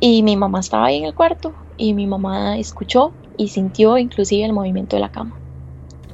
Y 0.00 0.22
mi 0.22 0.36
mamá 0.36 0.60
estaba 0.60 0.86
ahí 0.86 0.98
en 0.98 1.06
el 1.06 1.14
cuarto 1.14 1.52
y 1.76 1.94
mi 1.94 2.06
mamá 2.06 2.58
escuchó 2.58 3.12
y 3.36 3.48
sintió 3.48 3.98
inclusive 3.98 4.44
el 4.44 4.52
movimiento 4.52 4.96
de 4.96 5.00
la 5.00 5.10
cama. 5.10 5.36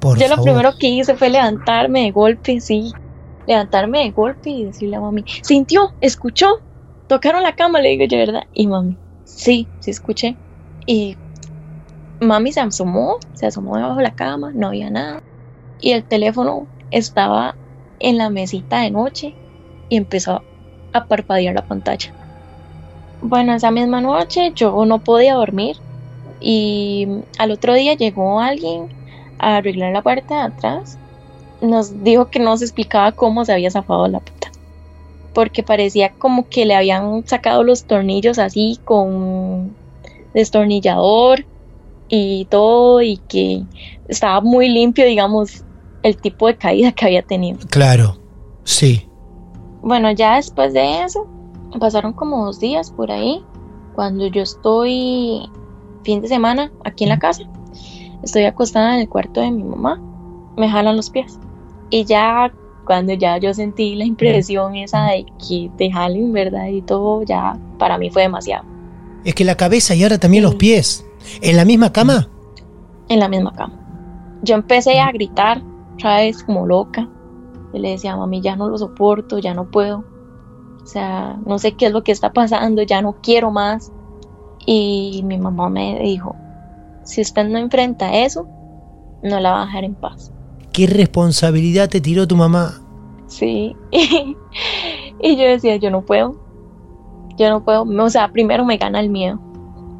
Por 0.04 0.18
Yo 0.18 0.28
lo 0.28 0.42
primero 0.42 0.76
que 0.78 0.88
hice 0.88 1.16
fue 1.16 1.30
levantarme 1.30 2.02
de 2.02 2.10
golpe, 2.10 2.60
sí, 2.60 2.92
levantarme 3.46 4.00
de 4.00 4.10
golpe 4.10 4.50
y 4.50 4.64
decirle 4.66 4.96
a 4.96 5.00
mami, 5.00 5.24
sintió, 5.40 5.94
escuchó, 6.02 6.60
tocaron 7.06 7.42
la 7.42 7.54
cama, 7.54 7.80
le 7.80 7.88
digo 7.88 8.04
yo, 8.04 8.18
¿verdad? 8.18 8.42
Y 8.52 8.66
mami, 8.66 8.98
sí, 9.24 9.66
sí 9.80 9.90
escuché. 9.90 10.36
Y 10.84 11.16
mami 12.20 12.52
se 12.52 12.60
asomó, 12.60 13.16
se 13.32 13.46
asomó 13.46 13.76
debajo 13.76 13.96
de 13.96 14.02
la 14.02 14.14
cama, 14.14 14.52
no 14.54 14.66
había 14.66 14.90
nada. 14.90 15.22
Y 15.80 15.92
el 15.92 16.04
teléfono 16.04 16.66
estaba 16.90 17.56
en 17.98 18.18
la 18.18 18.28
mesita 18.28 18.80
de 18.80 18.90
noche 18.90 19.34
y 19.88 19.96
empezó 19.96 20.42
a 20.92 21.06
parpadear 21.06 21.54
la 21.54 21.66
pantalla. 21.66 22.12
Bueno, 23.22 23.54
esa 23.54 23.70
misma 23.70 24.02
noche 24.02 24.52
yo 24.54 24.84
no 24.84 24.98
podía 24.98 25.32
dormir 25.32 25.78
y 26.42 27.08
al 27.38 27.52
otro 27.52 27.72
día 27.72 27.94
llegó 27.94 28.40
alguien 28.40 28.90
a 29.38 29.56
arreglar 29.56 29.92
la 29.92 30.02
puerta 30.02 30.34
de 30.36 30.54
atrás. 30.54 30.98
Nos 31.60 32.02
dijo 32.04 32.30
que 32.30 32.38
no 32.38 32.56
se 32.56 32.64
explicaba 32.64 33.12
cómo 33.12 33.44
se 33.44 33.52
había 33.52 33.70
zafado 33.70 34.08
la 34.08 34.20
puta. 34.20 34.50
Porque 35.32 35.62
parecía 35.62 36.12
como 36.12 36.48
que 36.48 36.66
le 36.66 36.74
habían 36.74 37.26
sacado 37.26 37.62
los 37.62 37.84
tornillos 37.84 38.38
así 38.38 38.78
con 38.84 39.74
destornillador 40.32 41.44
y 42.08 42.44
todo 42.46 43.02
y 43.02 43.16
que 43.28 43.62
estaba 44.08 44.40
muy 44.40 44.68
limpio, 44.68 45.06
digamos, 45.06 45.64
el 46.02 46.16
tipo 46.16 46.46
de 46.46 46.56
caída 46.56 46.92
que 46.92 47.06
había 47.06 47.22
tenido. 47.22 47.58
Claro, 47.70 48.18
sí. 48.64 49.08
Bueno, 49.82 50.10
ya 50.12 50.36
después 50.36 50.72
de 50.72 51.02
eso, 51.02 51.26
pasaron 51.78 52.12
como 52.12 52.44
dos 52.44 52.60
días 52.60 52.90
por 52.90 53.10
ahí, 53.10 53.42
cuando 53.94 54.26
yo 54.26 54.42
estoy 54.42 55.48
fin 56.04 56.20
de 56.20 56.28
semana 56.28 56.70
aquí 56.84 57.04
en 57.04 57.10
la 57.10 57.18
casa, 57.18 57.44
estoy 58.24 58.44
acostada 58.44 58.94
en 58.94 59.00
el 59.02 59.08
cuarto 59.08 59.40
de 59.40 59.50
mi 59.50 59.62
mamá, 59.62 60.00
me 60.56 60.68
jalan 60.68 60.96
los 60.96 61.10
pies. 61.10 61.38
Y 61.90 62.04
ya 62.04 62.52
cuando 62.86 63.12
ya 63.14 63.38
yo 63.38 63.54
sentí 63.54 63.94
la 63.94 64.04
impresión 64.04 64.74
esa 64.76 65.04
de 65.04 65.26
que 65.46 65.70
te 65.76 65.90
jalen, 65.90 66.32
¿verdad? 66.32 66.66
Y 66.68 66.82
todo, 66.82 67.22
ya 67.22 67.58
para 67.78 67.98
mí 67.98 68.10
fue 68.10 68.22
demasiado. 68.22 68.64
Es 69.24 69.34
que 69.34 69.44
la 69.44 69.56
cabeza 69.56 69.94
y 69.94 70.02
ahora 70.02 70.18
también 70.18 70.42
Sí. 70.42 70.46
los 70.46 70.54
pies. 70.56 71.06
¿En 71.40 71.56
la 71.56 71.64
misma 71.64 71.92
cama? 71.92 72.28
en 73.08 73.20
la 73.20 73.28
misma 73.28 73.52
cama. 73.52 73.74
Yo 74.42 74.54
empecé 74.54 74.98
a 74.98 75.12
gritar, 75.12 75.62
otra 75.94 76.16
vez 76.18 76.42
como 76.42 76.66
loca. 76.66 77.06
Y 77.74 77.78
le 77.78 77.90
decía, 77.90 78.16
mami, 78.16 78.40
ya 78.40 78.56
no 78.56 78.68
lo 78.70 78.78
soporto, 78.78 79.38
ya 79.38 79.52
no 79.52 79.70
puedo. 79.70 80.04
O 80.82 80.86
sea, 80.86 81.36
no 81.46 81.58
sé 81.58 81.72
qué 81.72 81.86
es 81.86 81.92
lo 81.92 82.02
que 82.02 82.12
está 82.12 82.32
pasando, 82.32 82.82
ya 82.82 83.02
no 83.02 83.16
quiero 83.22 83.50
más. 83.50 83.92
Y 84.64 85.22
mi 85.26 85.36
mamá 85.38 85.68
me 85.68 85.98
dijo, 86.00 86.34
si 87.04 87.20
usted 87.20 87.46
no 87.48 87.58
enfrenta 87.58 88.14
eso, 88.14 88.48
no 89.22 89.40
la 89.40 89.52
va 89.52 89.62
a 89.62 89.66
dejar 89.66 89.84
en 89.84 89.94
paz. 89.94 90.32
¿Qué 90.72 90.86
responsabilidad 90.86 91.88
te 91.88 92.00
tiró 92.00 92.26
tu 92.26 92.36
mamá? 92.36 92.80
Sí. 93.26 93.76
y 93.92 95.36
yo 95.36 95.44
decía, 95.44 95.76
yo 95.76 95.90
no 95.90 96.02
puedo. 96.02 96.36
Yo 97.36 97.48
no 97.48 97.64
puedo. 97.64 97.84
O 97.84 98.10
sea, 98.10 98.32
primero 98.32 98.64
me 98.64 98.76
gana 98.76 99.00
el 99.00 99.10
miedo. 99.10 99.40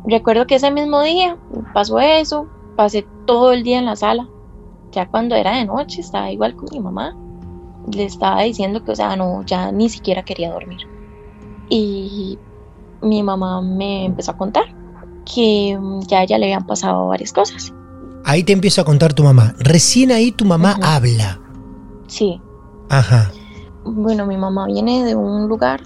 Recuerdo 0.07 0.47
que 0.47 0.57
ese 0.57 0.71
mismo 0.71 1.03
día 1.03 1.37
pasó 1.73 2.01
eso. 2.01 2.49
pasé 2.77 3.07
todo 3.27 3.53
el 3.53 3.63
día 3.63 3.79
en 3.79 3.87
la 3.87 3.97
sala. 3.97 4.29
Ya 4.93 5.09
cuando 5.09 5.35
era 5.35 5.57
de 5.57 5.65
noche 5.65 6.01
estaba 6.01 6.31
igual 6.31 6.57
con 6.57 6.69
mi 6.73 6.81
mamá. 6.81 7.17
Le 7.93 8.05
estaba 8.05 8.43
diciendo 8.43 8.83
que, 8.85 8.93
o 8.93 8.97
sea, 8.97 9.15
no, 9.17 9.43
ya 9.45 9.71
ni 9.71 9.89
siquiera 9.89 10.25
quería 10.25 10.53
dormir. 10.53 10.81
Y 11.69 12.39
mi 13.01 13.23
mamá 13.23 13.61
me 13.61 14.07
empezó 14.07 14.33
a 14.33 14.37
contar 14.37 14.74
que 15.25 15.77
mm, 15.79 16.03
ya 16.07 16.21
a 16.21 16.23
ella 16.25 16.39
le 16.39 16.47
habían 16.47 16.67
pasado 16.67 17.09
varias 17.09 17.33
cosas. 17.33 17.73
Ahí 18.25 18.43
te 18.43 18.53
empiezo 18.53 18.81
a 18.81 18.85
contar 18.85 19.13
tu 19.13 19.23
mamá. 19.23 19.55
Recién 19.59 20.11
ahí 20.11 20.33
tu 20.33 20.45
mamá 20.45 20.79
habla. 20.83 21.41
Sí. 22.07 22.41
Ajá. 22.89 23.31
Bueno, 23.85 24.27
mi 24.27 24.37
mamá 24.37 24.67
viene 24.67 25.05
de 25.05 25.15
un 25.15 25.47
lugar 25.47 25.83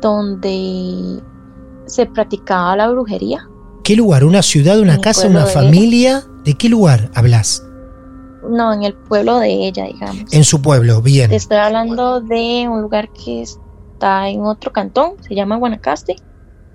donde 0.00 1.22
se 1.86 2.06
practicaba 2.06 2.76
la 2.76 2.90
brujería. 2.90 3.48
¿Qué 3.84 3.96
lugar? 3.96 4.24
¿Una 4.24 4.42
ciudad, 4.42 4.78
una 4.80 4.96
En 4.96 5.00
casa, 5.00 5.28
una 5.28 5.46
de 5.46 5.52
familia? 5.52 6.24
¿De 6.44 6.54
qué 6.54 6.68
lugar 6.68 7.10
hablas? 7.14 7.64
No, 8.48 8.72
en 8.72 8.82
el 8.82 8.94
pueblo 8.94 9.38
de 9.38 9.66
ella, 9.66 9.84
digamos. 9.84 10.32
En 10.32 10.44
su 10.44 10.60
pueblo, 10.60 11.00
bien. 11.00 11.30
Te 11.30 11.36
estoy 11.36 11.56
hablando 11.56 12.20
de 12.20 12.68
un 12.68 12.82
lugar 12.82 13.10
que 13.12 13.42
está 13.42 14.28
en 14.28 14.42
otro 14.42 14.72
cantón, 14.72 15.12
se 15.26 15.34
llama 15.34 15.56
Guanacaste. 15.56 16.16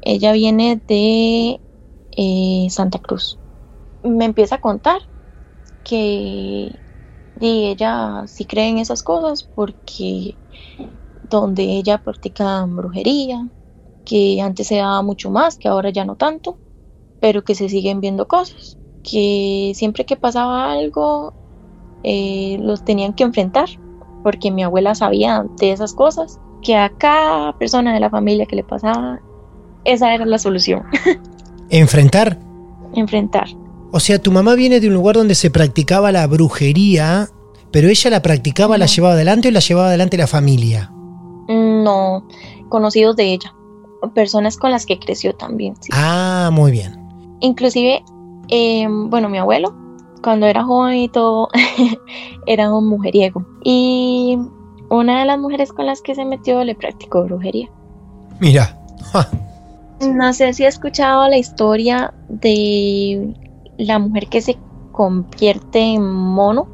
Ella 0.02 0.32
viene 0.34 0.82
de 0.88 1.62
eh, 2.16 2.68
Santa 2.70 3.00
Cruz. 3.00 3.40
Me 4.04 4.26
empieza 4.26 4.56
a 4.56 4.62
contar 4.62 5.02
que 5.84 6.72
y 7.40 7.68
ella 7.68 8.24
sí 8.28 8.46
cree 8.46 8.70
en 8.70 8.78
esas 8.78 9.04
cosas 9.04 9.50
porque 9.56 10.38
donde 11.24 11.64
ella 11.64 11.98
practica 11.98 12.66
brujería, 12.66 13.48
que 14.06 14.42
antes 14.42 14.68
se 14.68 14.78
daba 14.78 15.02
mucho 15.02 15.32
más, 15.32 15.58
que 15.58 15.68
ahora 15.68 15.90
ya 15.90 16.06
no 16.06 16.16
tanto, 16.16 16.58
pero 17.20 17.44
que 17.44 17.56
se 17.56 17.70
siguen 17.70 18.02
viendo 18.02 18.28
cosas, 18.28 18.78
que 19.04 19.72
siempre 19.76 20.06
que 20.06 20.16
pasaba 20.16 20.72
algo 20.72 21.34
eh, 22.04 22.58
los 22.62 22.84
tenían 22.84 23.14
que 23.14 23.24
enfrentar, 23.24 23.70
porque 24.24 24.52
mi 24.52 24.64
abuela 24.64 24.94
sabía 24.96 25.46
de 25.60 25.72
esas 25.72 25.94
cosas, 25.94 26.40
que 26.62 26.76
a 26.76 26.90
cada 26.98 27.58
persona 27.58 27.94
de 27.94 28.00
la 28.00 28.10
familia 28.10 28.46
que 28.46 28.56
le 28.58 28.64
pasaba, 28.64 29.20
esa 29.86 30.14
era 30.14 30.26
la 30.26 30.38
solución, 30.38 30.84
¿Enfrentar? 31.74 32.38
enfrentar. 32.96 33.48
O 33.92 34.00
sea, 34.00 34.22
tu 34.22 34.32
mamá 34.32 34.54
viene 34.54 34.80
de 34.80 34.88
un 34.88 34.94
lugar 34.94 35.16
donde 35.16 35.34
se 35.34 35.50
practicaba 35.50 36.12
la 36.12 36.28
brujería, 36.28 37.30
pero 37.72 37.88
ella 37.90 38.12
la 38.12 38.22
practicaba, 38.22 38.78
la 38.78 38.86
llevaba 38.86 39.16
adelante 39.16 39.48
o 39.48 39.52
la 39.52 39.60
llevaba 39.60 39.88
adelante 39.88 40.16
la 40.16 40.28
familia. 40.28 40.92
No, 41.48 42.28
conocidos 42.70 43.16
de 43.16 43.34
ella, 43.34 43.56
personas 44.14 44.58
con 44.58 44.70
las 44.70 44.86
que 44.86 45.00
creció 45.00 45.34
también. 45.34 45.76
sí. 45.82 45.90
Ah, 45.94 46.52
muy 46.54 46.72
bien. 46.72 46.96
Inclusive, 47.40 48.04
eh, 48.50 48.88
bueno, 48.88 49.28
mi 49.30 49.40
abuelo, 49.40 49.76
cuando 50.24 50.46
era 50.46 50.64
joven 50.64 50.96
y 50.98 51.10
todo, 51.10 51.50
era 52.46 52.72
un 52.72 52.88
mujeriego. 52.88 53.46
Y 53.64 54.38
una 54.90 55.22
de 55.22 55.26
las 55.26 55.40
mujeres 55.40 55.74
con 55.74 55.88
las 55.88 56.04
que 56.04 56.14
se 56.14 56.24
metió 56.24 56.64
le 56.64 56.76
practicó 56.76 57.24
brujería. 57.24 57.68
Mira. 58.40 58.80
ja, 59.12 59.28
No 60.08 60.34
sé 60.34 60.54
si 60.54 60.66
ha 60.66 60.70
escuchado 60.70 61.28
la 61.28 61.38
historia 61.38 62.14
de 62.28 63.34
la 63.78 64.00
mujer 64.00 64.28
que 64.28 64.42
se 64.42 64.58
convierte 64.92 65.80
en 65.80 66.04
mono. 66.04 66.68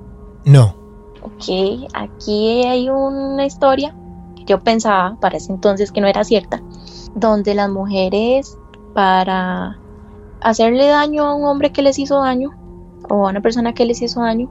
No. 0.45 0.75
Ok, 1.21 1.87
aquí 1.93 2.63
hay 2.63 2.89
una 2.89 3.45
historia 3.45 3.95
que 4.35 4.45
yo 4.45 4.61
pensaba 4.61 5.17
para 5.19 5.37
ese 5.37 5.51
entonces 5.51 5.91
que 5.91 6.01
no 6.01 6.07
era 6.07 6.23
cierta, 6.23 6.61
donde 7.15 7.53
las 7.55 7.69
mujeres 7.69 8.57
para 8.93 9.77
hacerle 10.41 10.87
daño 10.87 11.25
a 11.25 11.35
un 11.35 11.45
hombre 11.45 11.71
que 11.71 11.81
les 11.81 11.99
hizo 11.99 12.21
daño 12.21 12.51
o 13.09 13.25
a 13.25 13.29
una 13.29 13.41
persona 13.41 13.73
que 13.73 13.85
les 13.85 14.01
hizo 14.01 14.21
daño, 14.21 14.49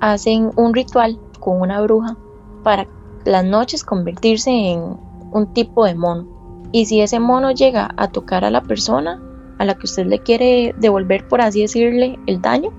hacen 0.00 0.50
un 0.56 0.74
ritual 0.74 1.18
con 1.40 1.60
una 1.60 1.80
bruja 1.80 2.16
para 2.62 2.86
las 3.24 3.44
noches 3.44 3.84
convertirse 3.84 4.50
en 4.50 4.98
un 5.32 5.52
tipo 5.52 5.84
de 5.84 5.94
mono. 5.94 6.33
Y 6.76 6.86
si 6.86 7.00
ese 7.00 7.20
mono 7.20 7.52
llega 7.52 7.94
a 7.96 8.08
tocar 8.08 8.44
a 8.44 8.50
la 8.50 8.60
persona 8.60 9.22
a 9.60 9.64
la 9.64 9.74
que 9.76 9.84
usted 9.86 10.06
le 10.06 10.18
quiere 10.18 10.74
devolver, 10.76 11.28
por 11.28 11.40
así 11.40 11.60
decirle, 11.60 12.18
el 12.26 12.42
daño, 12.42 12.70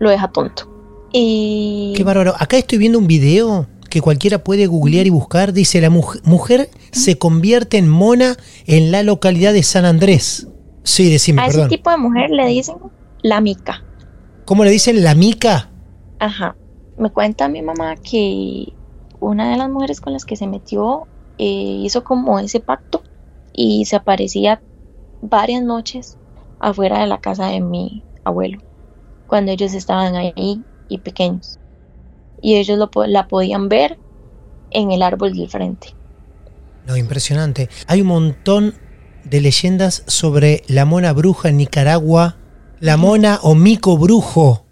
lo 0.00 0.10
deja 0.10 0.26
tonto. 0.26 0.68
Y 1.12 1.92
Qué 1.96 2.02
bárbaro. 2.02 2.34
Acá 2.36 2.56
estoy 2.56 2.78
viendo 2.78 2.98
un 2.98 3.06
video 3.06 3.68
que 3.90 4.00
cualquiera 4.00 4.42
puede 4.42 4.66
googlear 4.66 5.06
y 5.06 5.10
buscar. 5.10 5.52
Dice, 5.52 5.80
la 5.80 5.88
muj- 5.88 6.20
mujer 6.24 6.68
se 6.90 7.16
convierte 7.16 7.78
en 7.78 7.88
mona 7.88 8.36
en 8.66 8.90
la 8.90 9.04
localidad 9.04 9.52
de 9.52 9.62
San 9.62 9.84
Andrés. 9.84 10.48
Sí, 10.82 11.08
decime, 11.12 11.42
a 11.42 11.46
ese 11.46 11.68
tipo 11.68 11.90
de 11.90 11.96
mujer 11.98 12.30
le 12.30 12.48
dicen 12.48 12.74
la 13.22 13.40
mica. 13.40 13.84
¿Cómo 14.46 14.64
le 14.64 14.70
dicen? 14.72 15.04
¿La 15.04 15.14
mica? 15.14 15.70
Ajá. 16.18 16.56
Me 16.98 17.10
cuenta 17.10 17.48
mi 17.48 17.62
mamá 17.62 17.94
que 17.94 18.72
una 19.20 19.52
de 19.52 19.56
las 19.58 19.70
mujeres 19.70 20.00
con 20.00 20.12
las 20.12 20.24
que 20.24 20.34
se 20.34 20.48
metió 20.48 21.06
eh, 21.38 21.78
hizo 21.84 22.02
como 22.02 22.40
ese 22.40 22.58
pacto 22.58 23.04
y 23.54 23.84
se 23.86 23.96
aparecía 23.96 24.60
varias 25.22 25.62
noches 25.62 26.18
afuera 26.58 27.00
de 27.00 27.06
la 27.06 27.20
casa 27.20 27.46
de 27.46 27.60
mi 27.60 28.02
abuelo 28.24 28.58
cuando 29.26 29.52
ellos 29.52 29.72
estaban 29.74 30.14
ahí 30.16 30.62
y 30.88 30.98
pequeños. 30.98 31.58
Y 32.42 32.56
ellos 32.56 32.78
lo, 32.78 32.90
la 33.06 33.26
podían 33.26 33.68
ver 33.68 33.98
en 34.70 34.90
el 34.90 35.02
árbol 35.02 35.34
del 35.34 35.48
frente. 35.48 35.94
No, 36.86 36.96
impresionante. 36.96 37.70
Hay 37.86 38.02
un 38.02 38.08
montón 38.08 38.74
de 39.24 39.40
leyendas 39.40 40.02
sobre 40.06 40.62
la 40.66 40.84
mona 40.84 41.12
bruja 41.12 41.48
en 41.48 41.56
Nicaragua, 41.56 42.36
la 42.80 42.96
mona 42.96 43.38
o 43.42 43.54
mico 43.54 43.96
brujo. 43.96 44.66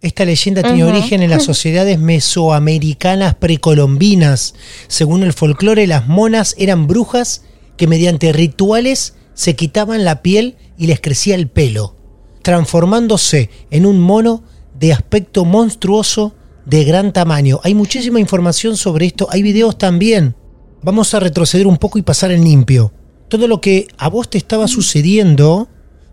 Esta 0.00 0.24
leyenda 0.24 0.62
tiene 0.62 0.82
origen 0.82 1.22
en 1.22 1.30
las 1.30 1.44
sociedades 1.52 2.00
mesoamericanas 2.00 3.36
precolombinas. 3.36 4.54
Según 4.88 5.22
el 5.22 5.32
folclore, 5.32 5.86
las 5.86 6.08
monas 6.08 6.56
eran 6.58 6.88
brujas 6.88 7.44
que 7.76 7.86
mediante 7.86 8.32
rituales 8.32 9.14
se 9.34 9.56
quitaban 9.56 10.04
la 10.04 10.22
piel 10.22 10.56
y 10.76 10.86
les 10.86 11.00
crecía 11.00 11.34
el 11.34 11.48
pelo, 11.48 11.96
transformándose 12.42 13.50
en 13.70 13.86
un 13.86 13.98
mono 14.00 14.44
de 14.78 14.92
aspecto 14.92 15.44
monstruoso 15.44 16.34
de 16.66 16.84
gran 16.84 17.12
tamaño. 17.12 17.60
Hay 17.64 17.74
muchísima 17.74 18.20
información 18.20 18.76
sobre 18.76 19.06
esto, 19.06 19.26
hay 19.30 19.42
videos 19.42 19.78
también. 19.78 20.34
Vamos 20.82 21.14
a 21.14 21.20
retroceder 21.20 21.66
un 21.66 21.76
poco 21.76 21.98
y 21.98 22.02
pasar 22.02 22.30
en 22.30 22.44
limpio. 22.44 22.92
Todo 23.28 23.48
lo 23.48 23.60
que 23.60 23.88
a 23.96 24.08
vos 24.08 24.28
te 24.28 24.38
estaba 24.38 24.68
sucediendo, 24.68 25.68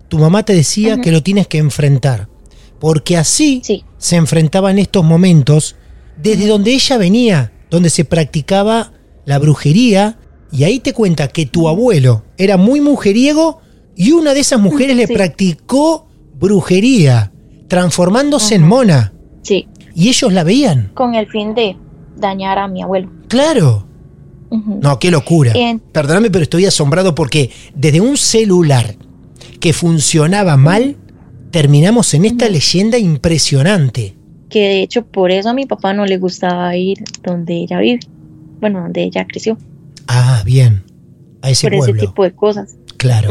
tu 0.08 0.18
mamá 0.18 0.44
te 0.44 0.54
decía 0.54 1.02
que 1.02 1.12
lo 1.12 1.22
tienes 1.24 1.48
que 1.48 1.58
enfrentar. 1.58 2.30
Porque 2.80 3.18
así 3.18 3.62
Sí. 3.64 3.84
se 3.98 4.16
enfrentaba 4.16 4.72
en 4.72 4.80
estos 4.80 5.04
momentos 5.04 5.76
desde 6.22 6.48
donde 6.48 6.72
ella 6.74 6.98
venía, 6.98 7.52
donde 7.70 7.90
se 7.90 8.06
practicaba 8.06 8.94
la 9.26 9.38
brujería. 9.40 10.18
Y 10.52 10.64
ahí 10.64 10.80
te 10.80 10.94
cuenta 10.94 11.28
que 11.28 11.46
tu 11.46 11.68
abuelo 11.68 12.24
era 12.38 12.58
muy 12.58 12.82
mujeriego 12.82 13.60
y 13.96 14.12
una 14.14 14.34
de 14.34 14.40
esas 14.40 14.60
mujeres 14.60 14.96
le 14.96 15.08
practicó 15.08 16.08
brujería, 16.40 17.32
transformándose 17.68 18.56
en 18.56 18.68
mona. 18.68 19.14
Sí, 19.44 19.68
Y 19.96 20.10
ellos 20.10 20.34
la 20.34 20.44
veían. 20.44 20.92
con 20.94 21.16
el 21.16 21.28
fin 21.28 21.54
de 21.54 21.76
dañar 22.18 22.58
a 22.58 22.68
mi 22.68 22.82
abuelo. 22.82 23.10
Claro. 23.28 23.86
No, 24.52 24.98
qué 24.98 25.12
locura. 25.12 25.52
En- 25.56 25.80
Perdóname, 25.80 26.32
pero 26.32 26.42
estoy 26.44 26.66
asombrado 26.66 27.14
porque 27.14 27.52
desde 27.76 28.02
un 28.02 28.18
celular 28.18 28.96
que 29.60 29.74
funcionaba 29.74 30.58
mal, 30.58 30.96
terminamos 31.52 32.14
en 32.16 32.26
esta 32.26 32.50
leyenda 32.50 32.98
impresionante. 32.98 34.16
que 34.50 34.60
de 34.62 34.82
hecho 34.82 35.06
por 35.06 35.30
eso 35.30 35.50
a 35.50 35.54
mi 35.54 35.68
papá 35.68 35.94
no 35.94 36.08
le 36.08 36.18
gustaba 36.18 36.76
ir 36.76 36.98
donde 37.22 37.54
ella 37.58 37.80
vive, 37.80 38.00
bueno, 38.60 38.82
donde 38.82 39.04
ella 39.04 39.28
creció, 39.28 39.60
Ah, 40.12 40.42
bien. 40.44 40.84
A 41.44 41.52
ese 41.52 41.70
por 41.70 41.76
ese 41.76 41.94
tipo 41.94 42.24
de 42.24 42.34
cosas. 42.34 42.76
Claro. 42.98 43.30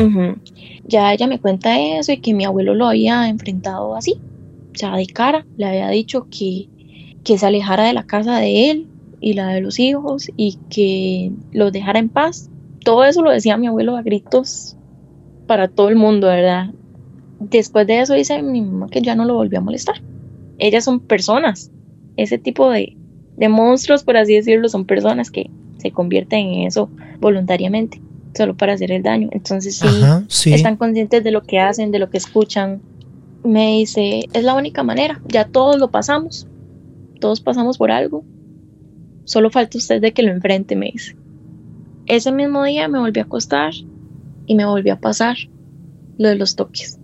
Ya 0.86 1.12
ella 1.12 1.26
me 1.26 1.40
cuenta 1.40 1.78
eso 1.78 2.12
y 2.12 2.18
que 2.18 2.32
mi 2.32 2.44
abuelo 2.44 2.74
lo 2.74 2.86
había 2.86 3.28
enfrentado 3.28 3.96
así, 3.96 4.14
o 4.74 4.78
sea, 4.78 4.96
de 4.96 5.06
cara, 5.06 5.44
le 5.56 5.66
había 5.66 5.90
dicho 5.90 6.28
que, 6.30 6.68
que 7.24 7.36
se 7.36 7.44
alejara 7.44 7.84
de 7.84 7.92
la 7.92 8.06
casa 8.06 8.38
de 8.38 8.70
él 8.70 8.86
y 9.20 9.34
la 9.34 9.48
de 9.48 9.60
los 9.60 9.80
hijos 9.80 10.30
y 10.36 10.58
que 10.70 11.32
los 11.50 11.72
dejara 11.72 11.98
en 11.98 12.08
paz. 12.08 12.48
Todo 12.84 13.04
eso 13.04 13.22
lo 13.22 13.32
decía 13.32 13.56
mi 13.56 13.66
abuelo 13.66 13.96
a 13.96 14.02
gritos 14.02 14.76
para 15.48 15.66
todo 15.66 15.88
el 15.88 15.96
mundo, 15.96 16.28
¿verdad? 16.28 16.70
Después 17.40 17.88
de 17.88 18.00
eso 18.00 18.14
dice 18.14 18.40
mi 18.40 18.62
mamá 18.62 18.86
que 18.88 19.02
ya 19.02 19.16
no 19.16 19.24
lo 19.24 19.34
volvió 19.34 19.58
a 19.58 19.62
molestar. 19.62 20.00
Ellas 20.58 20.84
son 20.84 21.00
personas, 21.00 21.72
ese 22.16 22.38
tipo 22.38 22.70
de, 22.70 22.96
de 23.36 23.48
monstruos, 23.48 24.04
por 24.04 24.16
así 24.16 24.34
decirlo, 24.34 24.68
son 24.68 24.86
personas 24.86 25.32
que 25.32 25.50
se 25.78 25.90
convierten 25.90 26.46
en 26.46 26.66
eso 26.66 26.90
voluntariamente, 27.20 28.00
solo 28.34 28.56
para 28.56 28.74
hacer 28.74 28.92
el 28.92 29.02
daño. 29.02 29.28
Entonces 29.32 29.76
sí, 29.76 29.88
Ajá, 29.88 30.24
sí. 30.28 30.52
están 30.52 30.76
conscientes 30.76 31.24
de 31.24 31.30
lo 31.30 31.42
que 31.42 31.58
hacen, 31.58 31.90
de 31.90 31.98
lo 31.98 32.10
que 32.10 32.18
escuchan. 32.18 32.80
Me 33.44 33.78
dice, 33.78 34.28
es 34.32 34.44
la 34.44 34.54
única 34.54 34.82
manera, 34.82 35.20
ya 35.28 35.46
todos 35.46 35.78
lo 35.78 35.90
pasamos, 35.90 36.46
todos 37.20 37.40
pasamos 37.40 37.78
por 37.78 37.90
algo, 37.90 38.24
solo 39.24 39.50
falta 39.50 39.78
usted 39.78 40.00
de 40.00 40.12
que 40.12 40.22
lo 40.22 40.32
enfrente, 40.32 40.76
me 40.76 40.90
dice. 40.92 41.16
Ese 42.06 42.32
mismo 42.32 42.64
día 42.64 42.88
me 42.88 42.98
volví 42.98 43.20
a 43.20 43.24
acostar 43.24 43.72
y 44.46 44.54
me 44.54 44.64
volvió 44.64 44.94
a 44.94 45.00
pasar 45.00 45.36
lo 46.16 46.28
de 46.28 46.36
los 46.36 46.56
toques. 46.56 46.98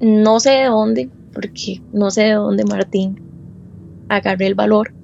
No 0.00 0.40
sé 0.40 0.50
de 0.50 0.64
dónde, 0.66 1.10
porque 1.32 1.82
no 1.92 2.10
sé 2.10 2.22
de 2.22 2.34
dónde 2.34 2.64
Martín 2.64 3.20
agarré 4.08 4.46
el 4.46 4.54
valor 4.54 4.94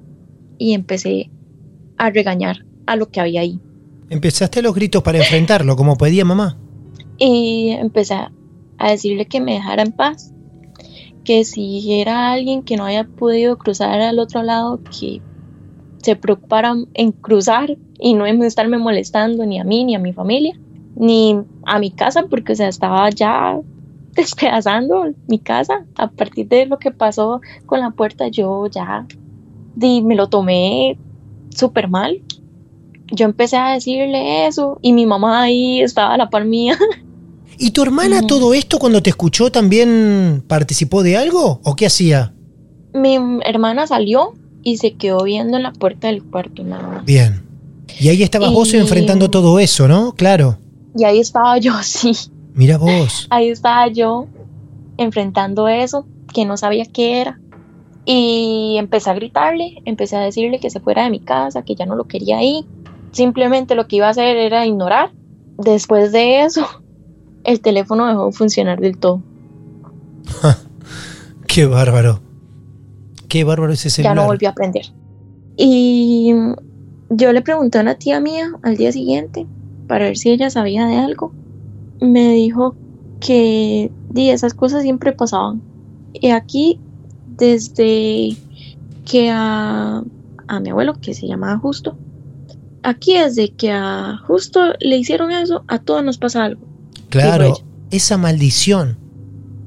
y 0.56 0.72
empecé 0.72 1.30
a 1.96 2.10
regañar 2.10 2.64
a 2.86 2.96
lo 2.96 3.08
que 3.10 3.20
había 3.20 3.40
ahí. 3.40 3.60
Empezaste 4.10 4.60
a 4.60 4.62
los 4.62 4.74
gritos 4.74 5.02
para 5.02 5.18
enfrentarlo, 5.18 5.76
como 5.76 5.96
pedía 5.96 6.24
mamá. 6.24 6.56
Y 7.18 7.70
empecé 7.70 8.14
a 8.14 8.90
decirle 8.90 9.26
que 9.26 9.40
me 9.40 9.54
dejara 9.54 9.82
en 9.82 9.92
paz, 9.92 10.32
que 11.24 11.44
si 11.44 12.00
era 12.00 12.32
alguien 12.32 12.62
que 12.62 12.76
no 12.76 12.84
había 12.84 13.04
podido 13.04 13.56
cruzar 13.56 14.00
al 14.00 14.18
otro 14.18 14.42
lado, 14.42 14.80
que 14.84 15.20
se 16.02 16.16
preocupara 16.16 16.74
en 16.92 17.12
cruzar 17.12 17.76
y 17.98 18.12
no 18.12 18.26
en 18.26 18.42
estarme 18.42 18.78
molestando 18.78 19.46
ni 19.46 19.58
a 19.58 19.64
mí, 19.64 19.84
ni 19.84 19.94
a 19.94 19.98
mi 19.98 20.12
familia, 20.12 20.54
ni 20.96 21.40
a 21.64 21.78
mi 21.78 21.90
casa, 21.90 22.26
porque 22.28 22.52
o 22.52 22.56
sea, 22.56 22.68
estaba 22.68 23.08
ya 23.10 23.58
despedazando 24.14 25.06
mi 25.26 25.38
casa. 25.38 25.86
A 25.96 26.10
partir 26.10 26.48
de 26.48 26.66
lo 26.66 26.78
que 26.78 26.90
pasó 26.90 27.40
con 27.66 27.80
la 27.80 27.90
puerta, 27.90 28.28
yo 28.28 28.66
ya 28.66 29.06
di, 29.74 30.02
me 30.02 30.14
lo 30.14 30.28
tomé 30.28 30.98
súper 31.50 31.88
mal. 31.88 32.20
Yo 33.10 33.26
empecé 33.26 33.56
a 33.56 33.72
decirle 33.72 34.46
eso 34.46 34.78
y 34.82 34.92
mi 34.92 35.06
mamá 35.06 35.42
ahí 35.42 35.80
estaba 35.80 36.14
a 36.14 36.16
la 36.16 36.30
par 36.30 36.44
mía. 36.44 36.78
¿Y 37.58 37.70
tu 37.70 37.82
hermana 37.82 38.22
todo 38.22 38.54
esto 38.54 38.78
cuando 38.78 39.02
te 39.02 39.10
escuchó 39.10 39.50
también 39.52 40.42
participó 40.46 41.02
de 41.02 41.16
algo 41.16 41.60
o 41.62 41.76
qué 41.76 41.86
hacía? 41.86 42.34
Mi 42.92 43.16
hermana 43.44 43.86
salió 43.86 44.34
y 44.62 44.78
se 44.78 44.94
quedó 44.94 45.22
viendo 45.22 45.56
en 45.56 45.62
la 45.62 45.72
puerta 45.72 46.08
del 46.08 46.24
cuarto 46.24 46.64
nada 46.64 46.88
más. 46.88 47.04
Bien. 47.04 47.44
Y 48.00 48.08
ahí 48.08 48.22
estabas 48.22 48.52
vos 48.52 48.72
enfrentando 48.74 49.30
todo 49.30 49.58
eso, 49.58 49.86
¿no? 49.86 50.12
Claro. 50.12 50.58
Y 50.96 51.04
ahí 51.04 51.20
estaba 51.20 51.58
yo, 51.60 51.74
sí. 51.82 52.12
Mira 52.54 52.78
vos. 52.78 53.26
Ahí 53.30 53.50
estaba 53.50 53.88
yo 53.88 54.26
enfrentando 54.96 55.68
eso, 55.68 56.06
que 56.32 56.44
no 56.44 56.56
sabía 56.56 56.86
qué 56.86 57.20
era. 57.20 57.40
Y 58.04 58.76
empecé 58.78 59.10
a 59.10 59.14
gritarle, 59.14 59.82
empecé 59.84 60.16
a 60.16 60.20
decirle 60.20 60.60
que 60.60 60.70
se 60.70 60.80
fuera 60.80 61.04
de 61.04 61.10
mi 61.10 61.20
casa, 61.20 61.62
que 61.62 61.74
ya 61.74 61.86
no 61.86 61.96
lo 61.96 62.04
quería 62.04 62.38
ahí. 62.38 62.66
Simplemente 63.14 63.74
lo 63.74 63.87
que 63.87 63.96
iba 63.96 64.09
a 64.09 64.11
hacer 64.11 64.37
era 64.37 64.66
ignorar. 64.66 65.12
Después 65.57 66.12
de 66.12 66.42
eso, 66.42 66.66
el 67.44 67.61
teléfono 67.61 68.07
dejó 68.07 68.27
de 68.27 68.33
funcionar 68.33 68.81
del 68.81 68.98
todo. 68.98 69.22
Qué 71.46 71.66
bárbaro. 71.66 72.20
Qué 73.29 73.44
bárbaro 73.44 73.72
ese 73.72 73.88
Ya 73.88 73.94
celular. 73.94 74.16
no 74.16 74.27
volvió 74.27 74.48
a 74.48 74.53
aprender. 74.53 74.87
Y 75.57 76.35
yo 77.11 77.33
le 77.33 77.42
pregunté 77.42 77.79
a 77.79 77.83
una 77.83 77.94
tía 77.94 78.18
mía 78.20 78.50
al 78.62 78.77
día 78.77 78.90
siguiente 78.90 79.46
para 79.87 80.07
ver 80.07 80.16
si 80.16 80.31
ella 80.31 80.50
sabía 80.50 80.87
de 80.87 80.96
algo. 80.96 81.33
Me 82.00 82.33
dijo 82.33 82.74
que 83.20 83.90
di, 84.11 84.31
esas 84.31 84.55
cosas 84.55 84.83
siempre 84.83 85.12
pasaban. 85.12 85.62
Y 86.12 86.31
aquí, 86.31 86.81
desde 87.37 88.37
que 89.05 89.31
a, 89.31 90.03
a 90.48 90.61
mi 90.61 90.70
abuelo, 90.70 90.94
que 91.00 91.14
se 91.14 91.27
llamaba 91.27 91.59
Justo, 91.59 91.96
aquí 92.84 93.18
desde 93.18 93.52
que 93.52 93.72
a 93.72 94.18
Justo 94.26 94.60
le 94.80 94.96
hicieron 94.96 95.32
eso, 95.32 95.64
a 95.66 95.78
todos 95.78 96.04
nos 96.04 96.18
pasa 96.18 96.44
algo. 96.44 96.62
Claro, 97.08 97.60
esa 97.90 98.16
maldición. 98.16 98.98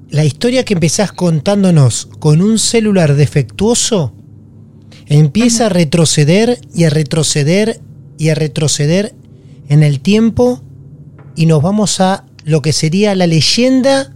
La 0.09 0.23
historia 0.23 0.63
que 0.63 0.73
empezás 0.73 1.11
contándonos 1.11 2.05
con 2.19 2.41
un 2.41 2.59
celular 2.59 3.15
defectuoso 3.15 4.13
empieza 5.07 5.65
a 5.65 5.69
retroceder 5.69 6.59
y 6.73 6.85
a 6.85 6.89
retroceder 6.89 7.81
y 8.17 8.29
a 8.29 8.35
retroceder 8.35 9.13
en 9.67 9.83
el 9.83 9.99
tiempo 9.99 10.61
y 11.35 11.45
nos 11.45 11.61
vamos 11.61 11.99
a 11.99 12.25
lo 12.45 12.61
que 12.61 12.71
sería 12.71 13.15
la 13.15 13.27
leyenda 13.27 14.13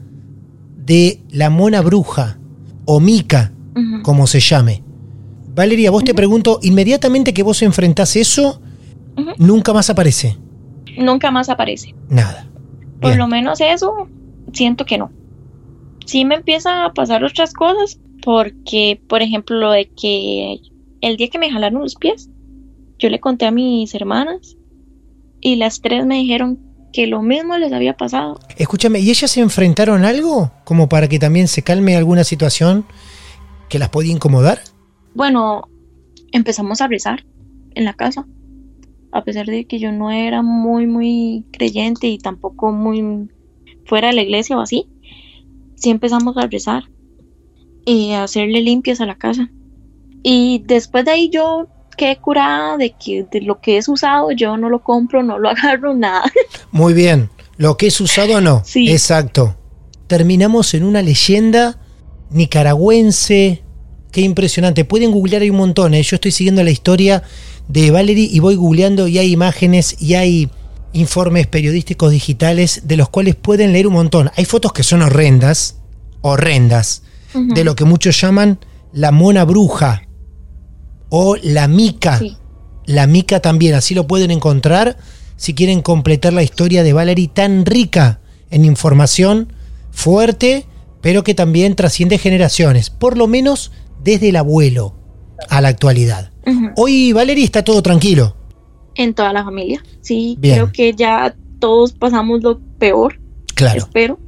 de 0.78 1.22
la 1.30 1.50
mona 1.50 1.82
bruja 1.82 2.40
o 2.86 3.00
Mica, 3.00 3.52
como 4.04 4.28
se 4.28 4.40
llame. 4.40 4.84
Valeria, 5.54 5.92
vos 5.92 6.04
te 6.04 6.14
pregunto, 6.14 6.60
inmediatamente 6.64 7.34
que 7.34 7.44
vos 7.44 7.62
enfrentás 7.62 8.16
eso, 8.16 8.62
Nunca 9.38 9.74
más 9.74 9.90
aparece. 9.90 10.38
Nunca 10.98 11.32
más 11.32 11.50
aparece. 11.50 11.96
Nada. 12.10 12.48
Por 13.00 13.12
Bien. 13.12 13.20
lo 13.20 13.28
menos 13.28 13.62
eso, 13.62 14.08
siento 14.54 14.86
que 14.86 14.98
no. 14.98 15.12
Sí 16.06 16.26
me 16.26 16.36
empiezan 16.36 16.82
a 16.82 16.94
pasar 16.94 17.24
otras 17.24 17.54
cosas, 17.54 18.00
porque, 18.24 19.02
por 19.08 19.22
ejemplo, 19.22 19.58
lo 19.58 19.72
de 19.72 19.90
que 19.90 20.60
el 21.02 21.18
día 21.18 21.30
que 21.30 21.40
me 21.40 21.52
jalaron 21.52 21.82
los 21.82 21.96
pies, 21.96 22.30
yo 23.00 23.10
le 23.10 23.20
conté 23.20 23.46
a 23.46 23.52
mis 23.52 23.94
hermanas 23.96 24.58
y 25.40 25.56
las 25.56 25.82
tres 25.82 26.06
me 26.06 26.18
dijeron 26.18 26.60
que 26.94 27.08
lo 27.08 27.22
mismo 27.22 27.58
les 27.58 27.74
había 27.74 27.98
pasado. 27.98 28.40
Escúchame, 28.58 29.00
¿y 29.00 29.10
ellas 29.10 29.32
se 29.32 29.42
enfrentaron 29.42 30.06
a 30.06 30.10
algo? 30.10 30.52
Como 30.64 30.90
para 30.90 31.08
que 31.08 31.20
también 31.20 31.48
se 31.48 31.64
calme 31.64 31.96
alguna 31.96 32.24
situación 32.24 32.86
que 33.70 33.80
las 33.80 33.90
podía 33.90 34.12
incomodar. 34.12 34.60
Bueno, 35.16 35.68
empezamos 36.32 36.82
a 36.82 36.88
rezar 36.88 37.26
en 37.74 37.86
la 37.86 37.94
casa, 37.94 38.28
a 39.12 39.24
pesar 39.24 39.46
de 39.46 39.66
que 39.66 39.80
yo 39.80 39.92
no 39.92 40.12
era 40.12 40.42
muy, 40.42 40.88
muy 40.88 41.46
creyente 41.52 42.08
y 42.08 42.18
tampoco 42.18 42.72
muy 42.72 43.30
fuera 43.86 44.08
de 44.08 44.14
la 44.14 44.22
iglesia 44.22 44.58
o 44.58 44.62
así. 44.62 44.88
Sí 45.76 45.90
empezamos 45.90 46.38
a 46.38 46.48
rezar 46.48 46.84
y 47.86 48.12
a 48.12 48.24
hacerle 48.24 48.62
limpias 48.62 49.02
a 49.02 49.06
la 49.06 49.16
casa. 49.16 49.50
Y 50.24 50.64
después 50.66 51.06
de 51.06 51.12
ahí 51.12 51.30
yo 51.30 51.68
quedé 51.98 52.18
curada 52.18 52.78
de 52.78 52.92
que 52.92 53.26
de 53.30 53.42
lo 53.42 53.60
que 53.60 53.78
es 53.78 53.88
usado 53.90 54.32
yo 54.32 54.58
no 54.58 54.70
lo 54.70 54.84
compro, 54.84 55.24
no 55.24 55.38
lo 55.38 55.50
agarro, 55.52 55.94
nada. 55.94 56.32
Muy 56.72 56.94
bien. 56.94 57.30
Lo 57.58 57.78
que 57.78 57.88
es 57.88 58.00
usado 58.00 58.42
no. 58.42 58.64
Sí. 58.66 58.90
Exacto. 58.92 59.58
Terminamos 60.08 60.74
en 60.74 60.84
una 60.84 61.02
leyenda 61.02 61.80
nicaragüense. 62.30 63.64
Qué 64.12 64.22
impresionante. 64.22 64.84
Pueden 64.84 65.12
googlear, 65.12 65.42
hay 65.42 65.50
un 65.50 65.58
montón. 65.58 65.94
¿eh? 65.94 66.02
Yo 66.04 66.16
estoy 66.16 66.32
siguiendo 66.32 66.64
la 66.64 66.72
historia 66.72 67.24
de 67.68 67.92
Valerie 67.92 68.30
y 68.32 68.40
voy 68.40 68.56
googleando 68.56 69.08
y 69.08 69.18
hay 69.18 69.32
imágenes 69.32 69.96
y 70.00 70.16
hay 70.16 70.50
informes 70.94 71.48
periodísticos 71.48 72.12
digitales 72.12 72.82
de 72.86 72.98
los 72.98 73.10
cuales 73.10 73.36
pueden 73.36 73.74
leer 73.74 73.88
un 73.88 73.94
montón. 73.94 74.32
Hay 74.36 74.46
fotos 74.46 74.74
que 74.74 74.84
son 74.84 75.02
horrendas, 75.02 75.78
horrendas, 76.22 77.04
de 77.34 77.64
lo 77.64 77.76
que 77.76 77.86
muchos 77.86 78.20
llaman 78.20 78.60
la 78.92 79.12
mona 79.12 79.46
bruja 79.46 80.04
o 81.10 81.38
la 81.42 81.68
mica. 81.68 82.20
Sí. 82.20 82.38
La 82.86 83.08
mica 83.08 83.40
también, 83.40 83.76
así 83.76 83.94
lo 83.94 84.08
pueden 84.08 84.32
encontrar 84.32 84.98
si 85.38 85.54
quieren 85.54 85.82
completar 85.82 86.34
la 86.34 86.44
historia 86.44 86.84
de 86.84 86.94
Valerie 86.94 87.28
tan 87.28 87.66
rica 87.66 88.20
en 88.50 88.66
información 88.66 89.54
fuerte, 89.92 90.66
pero 91.02 91.24
que 91.24 91.34
también 91.34 91.76
trasciende 91.76 92.18
generaciones, 92.18 92.90
por 92.90 93.18
lo 93.18 93.28
menos 93.28 93.72
desde 94.04 94.30
el 94.30 94.36
abuelo 94.36 94.96
a 95.50 95.62
la 95.62 95.70
actualidad. 95.70 96.31
Hoy 96.76 97.14
Valerie 97.14 97.46
está 97.46 97.64
todo 97.64 97.82
tranquilo. 97.82 98.36
En 98.96 99.14
toda 99.14 99.32
la 99.34 99.44
familia. 99.44 99.84
Sí, 100.02 100.36
Bien. 100.40 100.56
creo 100.56 100.72
que 100.72 100.94
ya 100.94 101.36
todos 101.60 101.94
pasamos 101.94 102.42
lo 102.44 102.60
peor. 102.78 103.20
Claro. 103.56 103.80
espero. 103.80 104.20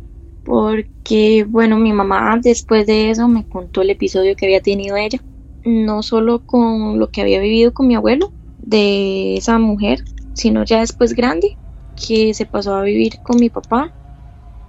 Porque, 0.45 1.45
bueno, 1.47 1.77
mi 1.77 1.93
mamá 1.93 2.37
después 2.41 2.85
de 2.85 3.09
eso 3.09 3.27
me 3.27 3.47
contó 3.47 3.81
el 3.81 3.89
episodio 3.89 4.35
que 4.35 4.45
había 4.45 4.61
tenido 4.61 4.95
ella. 4.95 5.19
No 5.65 6.03
solo 6.03 6.45
con 6.45 6.99
lo 6.99 7.09
que 7.09 7.21
había 7.21 7.39
vivido 7.39 7.73
con 7.73 7.87
mi 7.87 7.95
abuelo, 7.95 8.31
de 8.59 9.35
esa 9.35 9.59
mujer, 9.59 10.03
sino 10.33 10.63
ya 10.63 10.79
después 10.79 11.13
grande, 11.13 11.57
que 11.95 12.33
se 12.33 12.45
pasó 12.45 12.75
a 12.75 12.81
vivir 12.83 13.19
con 13.23 13.39
mi 13.39 13.49
papá. 13.49 13.93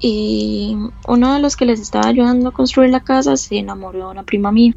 Y 0.00 0.76
uno 1.08 1.34
de 1.34 1.40
los 1.40 1.56
que 1.56 1.64
les 1.64 1.80
estaba 1.80 2.08
ayudando 2.08 2.48
a 2.48 2.52
construir 2.52 2.90
la 2.90 3.00
casa 3.00 3.36
se 3.36 3.58
enamoró 3.58 4.06
de 4.06 4.10
una 4.12 4.22
prima 4.24 4.52
mía. 4.52 4.74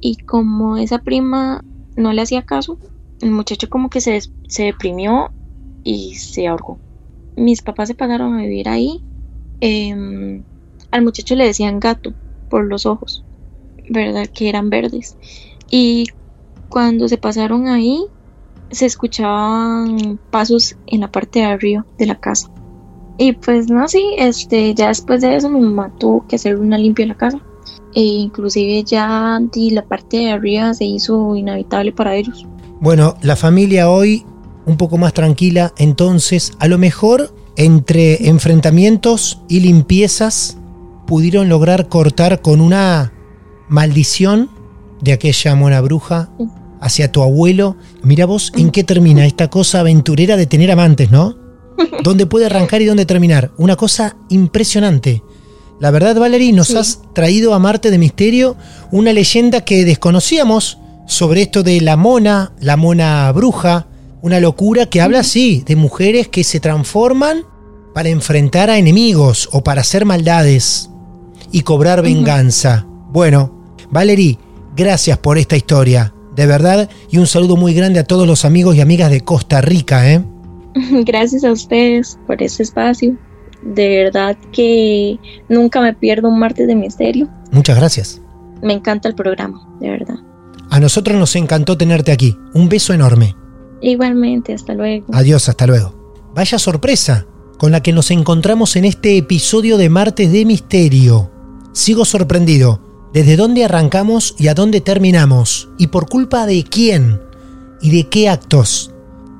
Y 0.00 0.16
como 0.16 0.76
esa 0.76 0.98
prima 0.98 1.64
no 1.96 2.12
le 2.12 2.22
hacía 2.22 2.42
caso, 2.42 2.78
el 3.20 3.30
muchacho 3.30 3.68
como 3.68 3.90
que 3.90 4.00
se, 4.00 4.20
se 4.48 4.64
deprimió 4.64 5.30
y 5.84 6.14
se 6.14 6.46
ahorcó. 6.46 6.78
Mis 7.36 7.62
papás 7.62 7.88
se 7.88 7.94
pasaron 7.94 8.34
a 8.34 8.42
vivir 8.42 8.68
ahí 8.68 9.02
em, 9.60 10.42
al 10.90 11.02
muchacho 11.02 11.34
le 11.34 11.46
decían 11.46 11.80
gato 11.80 12.12
por 12.50 12.66
los 12.66 12.86
ojos, 12.86 13.24
¿verdad? 13.88 14.26
Que 14.26 14.48
eran 14.48 14.70
verdes. 14.70 15.16
Y 15.70 16.06
cuando 16.68 17.08
se 17.08 17.16
pasaron 17.16 17.66
ahí, 17.66 18.04
se 18.70 18.86
escuchaban 18.86 20.18
pasos 20.30 20.76
en 20.86 21.00
la 21.00 21.10
parte 21.10 21.40
de 21.40 21.46
arriba 21.46 21.86
de 21.98 22.06
la 22.06 22.20
casa. 22.20 22.50
Y 23.18 23.32
pues 23.32 23.70
no, 23.70 23.88
sí, 23.88 24.14
este, 24.18 24.74
ya 24.74 24.88
después 24.88 25.20
de 25.20 25.36
eso 25.36 25.48
mi 25.48 25.60
mamá 25.60 25.92
tuvo 25.98 26.26
que 26.26 26.36
hacer 26.36 26.58
una 26.58 26.78
limpia 26.78 27.04
en 27.04 27.10
la 27.10 27.16
casa. 27.16 27.40
E 27.94 28.02
inclusive 28.02 28.84
ya 28.84 29.40
la 29.54 29.84
parte 29.84 30.18
de 30.18 30.30
arriba 30.30 30.72
se 30.74 30.84
hizo 30.84 31.36
inhabitable 31.36 31.92
para 31.92 32.16
ellos. 32.16 32.46
Bueno, 32.80 33.16
la 33.22 33.36
familia 33.36 33.90
hoy 33.90 34.24
un 34.66 34.76
poco 34.76 34.98
más 34.98 35.12
tranquila, 35.12 35.72
entonces 35.76 36.52
a 36.58 36.68
lo 36.68 36.78
mejor 36.78 37.34
entre 37.56 38.28
enfrentamientos 38.28 39.40
y 39.48 39.60
limpiezas 39.60 40.56
pudieron 41.06 41.48
lograr 41.48 41.88
cortar 41.88 42.40
con 42.40 42.60
una 42.60 43.12
maldición 43.68 44.50
de 45.00 45.12
aquella 45.12 45.54
mona 45.54 45.80
bruja 45.80 46.30
hacia 46.80 47.10
tu 47.12 47.22
abuelo. 47.22 47.76
Mira 48.02 48.26
vos 48.26 48.52
en 48.56 48.70
qué 48.70 48.84
termina 48.84 49.26
esta 49.26 49.48
cosa 49.50 49.80
aventurera 49.80 50.36
de 50.36 50.46
tener 50.46 50.70
amantes, 50.70 51.10
¿no? 51.10 51.36
¿Dónde 52.02 52.26
puede 52.26 52.46
arrancar 52.46 52.82
y 52.82 52.86
dónde 52.86 53.06
terminar? 53.06 53.52
Una 53.56 53.76
cosa 53.76 54.16
impresionante. 54.28 55.22
La 55.82 55.90
verdad, 55.90 56.14
Valerie, 56.14 56.52
nos 56.52 56.76
has 56.76 57.00
traído 57.12 57.54
a 57.54 57.58
Marte 57.58 57.90
de 57.90 57.98
Misterio 57.98 58.54
una 58.92 59.12
leyenda 59.12 59.62
que 59.62 59.84
desconocíamos 59.84 60.78
sobre 61.08 61.42
esto 61.42 61.64
de 61.64 61.80
la 61.80 61.96
mona, 61.96 62.52
la 62.60 62.76
mona 62.76 63.32
bruja, 63.32 63.88
una 64.20 64.38
locura 64.38 64.86
que 64.86 65.00
habla 65.00 65.18
así, 65.18 65.64
de 65.66 65.74
mujeres 65.74 66.28
que 66.28 66.44
se 66.44 66.60
transforman 66.60 67.42
para 67.94 68.10
enfrentar 68.10 68.70
a 68.70 68.78
enemigos 68.78 69.48
o 69.50 69.64
para 69.64 69.80
hacer 69.80 70.04
maldades 70.04 70.88
y 71.50 71.62
cobrar 71.62 72.00
venganza. 72.00 72.86
Bueno, 73.10 73.74
Valerie, 73.90 74.38
gracias 74.76 75.18
por 75.18 75.36
esta 75.36 75.56
historia, 75.56 76.14
de 76.36 76.46
verdad, 76.46 76.90
y 77.10 77.18
un 77.18 77.26
saludo 77.26 77.56
muy 77.56 77.74
grande 77.74 77.98
a 77.98 78.04
todos 78.04 78.28
los 78.28 78.44
amigos 78.44 78.76
y 78.76 78.80
amigas 78.80 79.10
de 79.10 79.22
Costa 79.22 79.60
Rica, 79.60 80.12
¿eh? 80.12 80.22
Gracias 81.04 81.42
a 81.42 81.50
ustedes 81.50 82.20
por 82.28 82.40
ese 82.40 82.62
espacio. 82.62 83.18
De 83.62 84.04
verdad 84.04 84.36
que 84.52 85.18
nunca 85.48 85.80
me 85.80 85.94
pierdo 85.94 86.28
un 86.28 86.38
martes 86.38 86.66
de 86.66 86.74
misterio. 86.74 87.28
Muchas 87.50 87.76
gracias. 87.76 88.20
Me 88.62 88.72
encanta 88.72 89.08
el 89.08 89.14
programa, 89.14 89.66
de 89.80 89.90
verdad. 89.90 90.16
A 90.70 90.80
nosotros 90.80 91.18
nos 91.18 91.36
encantó 91.36 91.76
tenerte 91.76 92.12
aquí. 92.12 92.36
Un 92.54 92.68
beso 92.68 92.92
enorme. 92.92 93.36
Igualmente, 93.80 94.54
hasta 94.54 94.74
luego. 94.74 95.06
Adiós, 95.12 95.48
hasta 95.48 95.66
luego. 95.66 95.94
Vaya 96.34 96.58
sorpresa 96.58 97.26
con 97.58 97.72
la 97.72 97.82
que 97.82 97.92
nos 97.92 98.10
encontramos 98.10 98.76
en 98.76 98.84
este 98.84 99.16
episodio 99.16 99.76
de 99.76 99.88
Martes 99.88 100.32
de 100.32 100.44
Misterio. 100.44 101.30
Sigo 101.72 102.04
sorprendido. 102.04 102.80
¿Desde 103.12 103.36
dónde 103.36 103.64
arrancamos 103.64 104.34
y 104.38 104.48
a 104.48 104.54
dónde 104.54 104.80
terminamos? 104.80 105.68
¿Y 105.78 105.88
por 105.88 106.08
culpa 106.08 106.46
de 106.46 106.64
quién? 106.64 107.20
¿Y 107.82 107.90
de 107.90 108.08
qué 108.08 108.28
actos? 108.28 108.91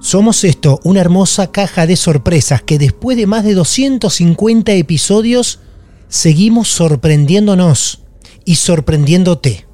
Somos 0.03 0.43
esto, 0.43 0.81
una 0.83 1.01
hermosa 1.01 1.53
caja 1.53 1.87
de 1.87 1.95
sorpresas 1.95 2.61
que 2.61 2.77
después 2.77 3.17
de 3.17 3.29
más 3.29 3.45
de 3.45 3.55
250 3.55 4.73
episodios 4.73 5.61
seguimos 6.09 6.67
sorprendiéndonos 6.71 8.03
y 8.45 8.57
sorprendiéndote. 8.57 9.65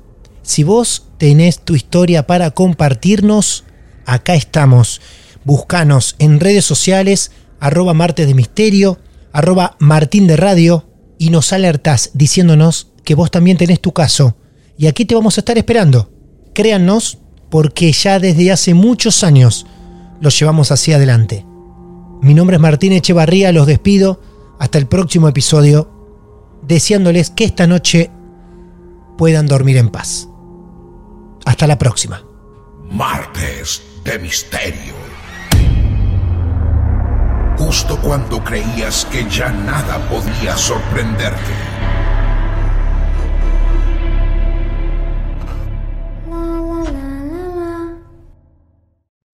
Si 0.43 0.64
vos 0.64 1.07
tenés 1.17 1.61
tu 1.61 1.75
historia 1.75 2.27
para 2.27 2.51
compartirnos, 2.51 3.64
acá 4.05 4.35
estamos. 4.35 5.01
Búscanos 5.45 6.14
en 6.19 6.41
redes 6.41 6.67
sociales, 6.67 7.31
arroba 7.59 7.95
martes 7.95 8.27
de 8.27 8.35
misterio, 8.35 8.99
arroba 9.33 9.77
martín 9.79 10.27
de 10.27 10.37
radio, 10.37 10.91
y 11.17 11.31
nos 11.31 11.55
alertás 11.55 12.11
diciéndonos 12.12 12.88
que 13.03 13.14
vos 13.14 13.31
también 13.31 13.57
tenés 13.57 13.81
tu 13.81 13.95
caso. 13.95 14.37
Y 14.77 14.88
aquí 14.88 15.07
te 15.07 15.14
vamos 15.14 15.38
a 15.38 15.41
estar 15.41 15.57
esperando. 15.57 16.12
Créannos, 16.53 17.17
porque 17.49 17.91
ya 17.93 18.19
desde 18.19 18.53
hace 18.53 18.75
muchos 18.75 19.25
años 19.25 19.64
los 20.21 20.39
llevamos 20.39 20.71
hacia 20.73 20.97
adelante. 20.97 21.47
Mi 22.21 22.35
nombre 22.35 22.57
es 22.57 22.63
Martín 22.63 22.93
Echevarría, 22.93 23.53
los 23.53 23.67
despido 23.67 24.21
hasta 24.59 24.79
el 24.79 24.87
próximo 24.87 25.29
episodio, 25.29 25.91
deseándoles 26.63 27.31
que 27.31 27.45
esta 27.45 27.67
noche 27.67 28.11
puedan 29.17 29.47
dormir 29.47 29.77
en 29.77 29.89
paz. 29.89 30.29
Hasta 31.45 31.67
la 31.67 31.79
próxima. 31.79 32.23
Martes 32.91 33.83
de 34.05 34.19
Misterio. 34.19 34.95
Justo 37.59 38.01
cuando 38.01 38.43
creías 38.43 39.07
que 39.11 39.29
ya 39.29 39.51
nada 39.51 39.99
podía 40.09 40.57
sorprenderte. 40.57 41.68